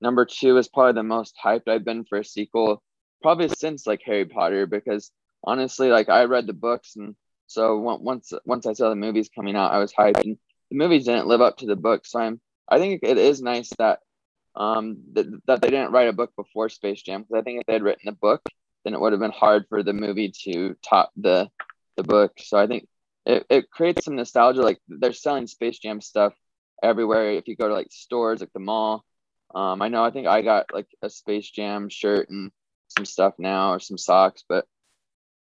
number 0.00 0.24
two 0.24 0.56
is 0.56 0.68
probably 0.68 0.92
the 0.92 1.02
most 1.02 1.34
hyped 1.42 1.68
i've 1.68 1.84
been 1.84 2.04
for 2.04 2.18
a 2.18 2.24
sequel 2.24 2.82
probably 3.22 3.48
since 3.48 3.86
like 3.86 4.02
harry 4.04 4.24
potter 4.24 4.66
because 4.66 5.10
honestly 5.44 5.88
like 5.88 6.08
i 6.08 6.24
read 6.24 6.46
the 6.46 6.52
books 6.52 6.96
and 6.96 7.14
so 7.46 7.78
once 7.78 8.32
once 8.44 8.66
i 8.66 8.72
saw 8.72 8.88
the 8.88 8.96
movies 8.96 9.30
coming 9.34 9.56
out 9.56 9.72
i 9.72 9.78
was 9.78 9.92
hyped 9.92 10.24
and 10.24 10.38
the 10.70 10.76
movies 10.76 11.04
didn't 11.04 11.26
live 11.26 11.40
up 11.40 11.56
to 11.56 11.66
the 11.66 11.76
book 11.76 12.06
so 12.06 12.18
i'm 12.18 12.40
i 12.68 12.78
think 12.78 13.00
it 13.02 13.18
is 13.18 13.42
nice 13.42 13.70
that 13.78 14.00
um, 14.56 14.98
th- 15.14 15.26
that 15.46 15.60
they 15.60 15.70
didn't 15.70 15.92
write 15.92 16.08
a 16.08 16.12
book 16.12 16.32
before 16.36 16.68
Space 16.68 17.02
Jam 17.02 17.22
because 17.22 17.40
I 17.40 17.42
think 17.42 17.60
if 17.60 17.66
they 17.66 17.72
had 17.72 17.82
written 17.82 18.08
a 18.08 18.12
book, 18.12 18.42
then 18.84 18.94
it 18.94 19.00
would 19.00 19.12
have 19.12 19.20
been 19.20 19.32
hard 19.32 19.66
for 19.68 19.82
the 19.82 19.92
movie 19.92 20.32
to 20.44 20.76
top 20.82 21.10
the 21.16 21.50
the 21.96 22.02
book. 22.02 22.32
So 22.38 22.58
I 22.58 22.66
think 22.66 22.86
it, 23.26 23.44
it 23.50 23.70
creates 23.70 24.04
some 24.04 24.16
nostalgia. 24.16 24.62
Like 24.62 24.78
they're 24.88 25.12
selling 25.12 25.46
Space 25.46 25.78
Jam 25.78 26.00
stuff 26.00 26.34
everywhere. 26.82 27.32
If 27.32 27.48
you 27.48 27.56
go 27.56 27.68
to 27.68 27.74
like 27.74 27.88
stores, 27.90 28.40
like 28.40 28.52
the 28.52 28.60
mall, 28.60 29.04
um, 29.54 29.82
I 29.82 29.88
know 29.88 30.04
I 30.04 30.10
think 30.10 30.26
I 30.26 30.42
got 30.42 30.66
like 30.72 30.88
a 31.02 31.10
Space 31.10 31.50
Jam 31.50 31.88
shirt 31.88 32.30
and 32.30 32.52
some 32.96 33.04
stuff 33.04 33.34
now 33.38 33.72
or 33.72 33.80
some 33.80 33.98
socks, 33.98 34.44
but 34.48 34.66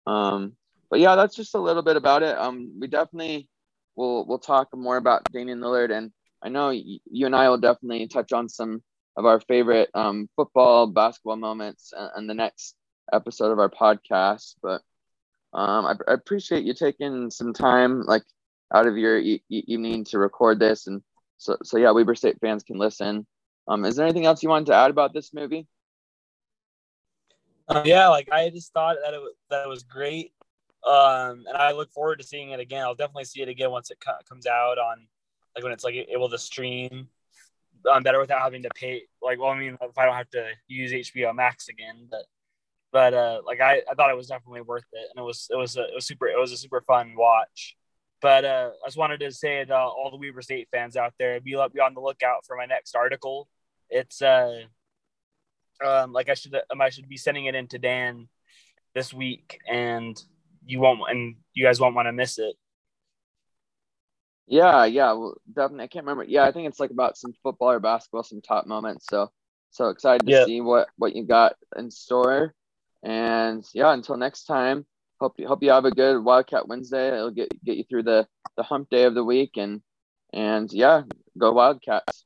um, 0.08 0.54
but 0.90 1.00
yeah, 1.00 1.16
that's 1.16 1.36
just 1.36 1.56
a 1.56 1.60
little 1.60 1.84
bit 1.84 1.98
about 1.98 2.24
it. 2.24 2.38
Um, 2.38 2.78
we 2.80 2.88
definitely 2.88 3.50
will 3.98 4.26
we'll 4.26 4.40
talk 4.40 4.70
more 4.74 4.98
about 4.98 5.30
Damian 5.34 5.60
Lillard 5.60 5.92
and 5.92 6.12
I 6.44 6.50
know 6.50 6.70
you 6.70 7.26
and 7.26 7.36
I 7.36 7.50
will 7.50 7.58
definitely 7.58 8.08
touch 8.08 8.32
on 8.32 8.50
some 8.50 8.82
of 9.18 9.26
our 9.26 9.40
favorite 9.42 9.90
um, 9.94 10.30
football, 10.36 10.88
basketball 10.88 11.36
moments 11.36 11.94
in 12.18 12.28
the 12.28 12.34
next 12.34 12.76
episode 13.12 13.52
of 13.52 13.60
our 13.60 13.70
podcast. 13.70 14.56
But 14.62 14.82
um, 15.54 15.86
I, 15.86 15.96
I, 16.08 16.14
appreciate 16.14 16.64
you 16.64 16.74
taking 16.74 17.30
some 17.30 17.54
time, 17.54 18.04
like 18.04 18.24
out 18.74 18.88
of 18.88 18.98
your 18.98 19.20
e- 19.20 19.44
evening, 19.50 20.06
to 20.06 20.18
record 20.18 20.60
this, 20.60 20.88
and 20.88 21.02
so 21.38 21.58
so 21.64 21.78
yeah, 21.78 21.92
Weber 21.92 22.16
State 22.16 22.40
fans 22.40 22.64
can 22.64 22.78
listen. 22.78 23.28
Um, 23.68 23.84
is 23.86 23.96
there 23.96 24.06
anything 24.06 24.26
else 24.26 24.42
you 24.42 24.50
wanted 24.50 24.68
to 24.68 24.76
add 24.76 24.92
about 24.92 25.14
this 25.14 25.34
movie? 25.34 25.68
Uh, 27.68 27.84
yeah, 27.86 28.08
like 28.08 28.32
I 28.32 28.50
just 28.50 28.72
thought 28.74 28.96
that 29.04 29.14
it 29.14 29.22
that 29.50 29.66
it 29.66 29.70
was 29.70 29.84
great, 29.84 30.32
um, 30.88 31.44
and 31.48 31.58
I 31.58 31.74
look 31.74 31.92
forward 31.92 32.20
to 32.20 32.26
seeing 32.26 32.52
it 32.52 32.62
again. 32.62 32.84
I'll 32.84 32.96
definitely 32.96 33.26
see 33.26 33.42
it 33.42 33.50
again 33.50 33.72
once 33.72 33.92
it 33.92 34.00
co- 34.00 34.20
comes 34.28 34.48
out 34.48 34.78
on, 34.78 35.08
like 35.56 35.64
when 35.64 35.74
it's 35.74 35.84
like 35.84 35.96
able 35.96 36.30
to 36.30 36.38
stream 36.38 37.08
um, 37.90 38.04
better 38.04 38.20
without 38.20 38.42
having 38.42 38.64
to 38.64 38.70
pay. 38.76 39.04
Like, 39.22 39.40
well, 39.40 39.50
I 39.50 39.60
mean, 39.60 39.78
if 39.82 39.98
I 39.98 40.06
don't 40.06 40.16
have 40.16 40.30
to 40.32 40.52
use 40.68 40.92
HBO 40.92 41.36
Max 41.36 41.70
again, 41.70 42.08
but 42.10 42.26
but 42.92 43.14
uh, 43.14 43.42
like 43.46 43.62
I, 43.62 43.82
I 43.90 43.94
thought 43.96 44.10
it 44.10 44.18
was 44.18 44.28
definitely 44.28 44.62
worth 44.62 44.86
it, 44.92 45.10
and 45.10 45.22
it 45.22 45.26
was 45.26 45.48
it 45.50 45.56
was 45.56 45.78
a, 45.78 45.84
it 45.84 45.96
was 45.96 46.06
super 46.06 46.28
it 46.28 46.40
was 46.40 46.52
a 46.52 46.58
super 46.58 46.82
fun 46.82 47.16
watch. 47.16 47.76
But 48.22 48.46
uh, 48.46 48.72
I 48.84 48.88
just 48.88 48.98
wanted 48.98 49.20
to 49.22 49.32
say 49.32 49.66
to 49.66 49.76
all 49.76 50.10
the 50.12 50.18
Weber 50.18 50.44
State 50.44 50.68
fans 50.72 50.96
out 50.96 51.14
there, 51.18 51.40
be 51.40 51.52
be 51.74 51.80
on 51.80 51.94
the 51.94 52.02
lookout 52.02 52.46
for 52.46 52.56
my 52.56 52.66
next 52.66 52.96
article. 52.96 53.48
It's 53.90 54.22
uh, 54.22 54.64
um, 55.84 56.14
like 56.14 56.30
I 56.30 56.34
should 56.34 56.56
um, 56.70 56.82
I 56.82 56.90
should 56.90 57.10
be 57.10 57.18
sending 57.18 57.46
it 57.46 57.56
in 57.56 57.68
to 57.70 57.80
Dan 57.80 58.28
this 58.94 59.14
week, 59.14 59.60
and 59.70 60.22
you 60.66 60.80
won't 60.80 61.02
and 61.10 61.36
you 61.54 61.66
guys 61.66 61.80
won't 61.80 61.96
want 61.96 62.08
to 62.08 62.14
miss 62.14 62.38
it. 62.38 62.56
Yeah, 64.52 64.84
yeah, 64.84 65.14
well, 65.14 65.36
definitely. 65.48 65.86
I 65.86 65.88
can't 65.88 66.04
remember. 66.04 66.26
Yeah, 66.26 66.44
I 66.44 66.52
think 66.52 66.68
it's 66.68 66.80
like 66.80 66.92
about 66.92 67.16
some 67.16 67.32
football 67.42 67.72
or 67.72 67.80
basketball, 67.80 68.24
some 68.24 68.42
top 68.42 68.68
moments. 68.68 69.06
So, 69.10 69.32
so 69.70 69.88
excited 69.88 70.28
to 70.28 70.32
yeah. 70.32 70.44
see 70.44 70.60
what 70.60 70.90
what 70.98 71.16
you 71.16 71.24
got 71.24 71.54
in 71.78 71.90
store. 71.90 72.54
And 73.02 73.66
yeah, 73.74 73.94
until 73.94 74.18
next 74.18 74.44
time, 74.44 74.86
hope 75.22 75.36
you 75.38 75.48
hope 75.48 75.64
you 75.64 75.72
have 75.72 75.86
a 75.86 75.92
good 75.92 76.22
Wildcat 76.22 76.68
Wednesday. 76.68 77.16
It'll 77.16 77.32
get 77.32 77.48
get 77.64 77.78
you 77.78 77.86
through 77.90 78.04
the 78.04 78.28
the 78.58 78.64
hump 78.64 78.90
day 78.90 79.06
of 79.06 79.16
the 79.16 79.24
week, 79.24 79.52
and 79.56 79.82
and 80.34 80.70
yeah, 80.74 81.04
go 81.38 81.54
Wildcats. 81.54 82.26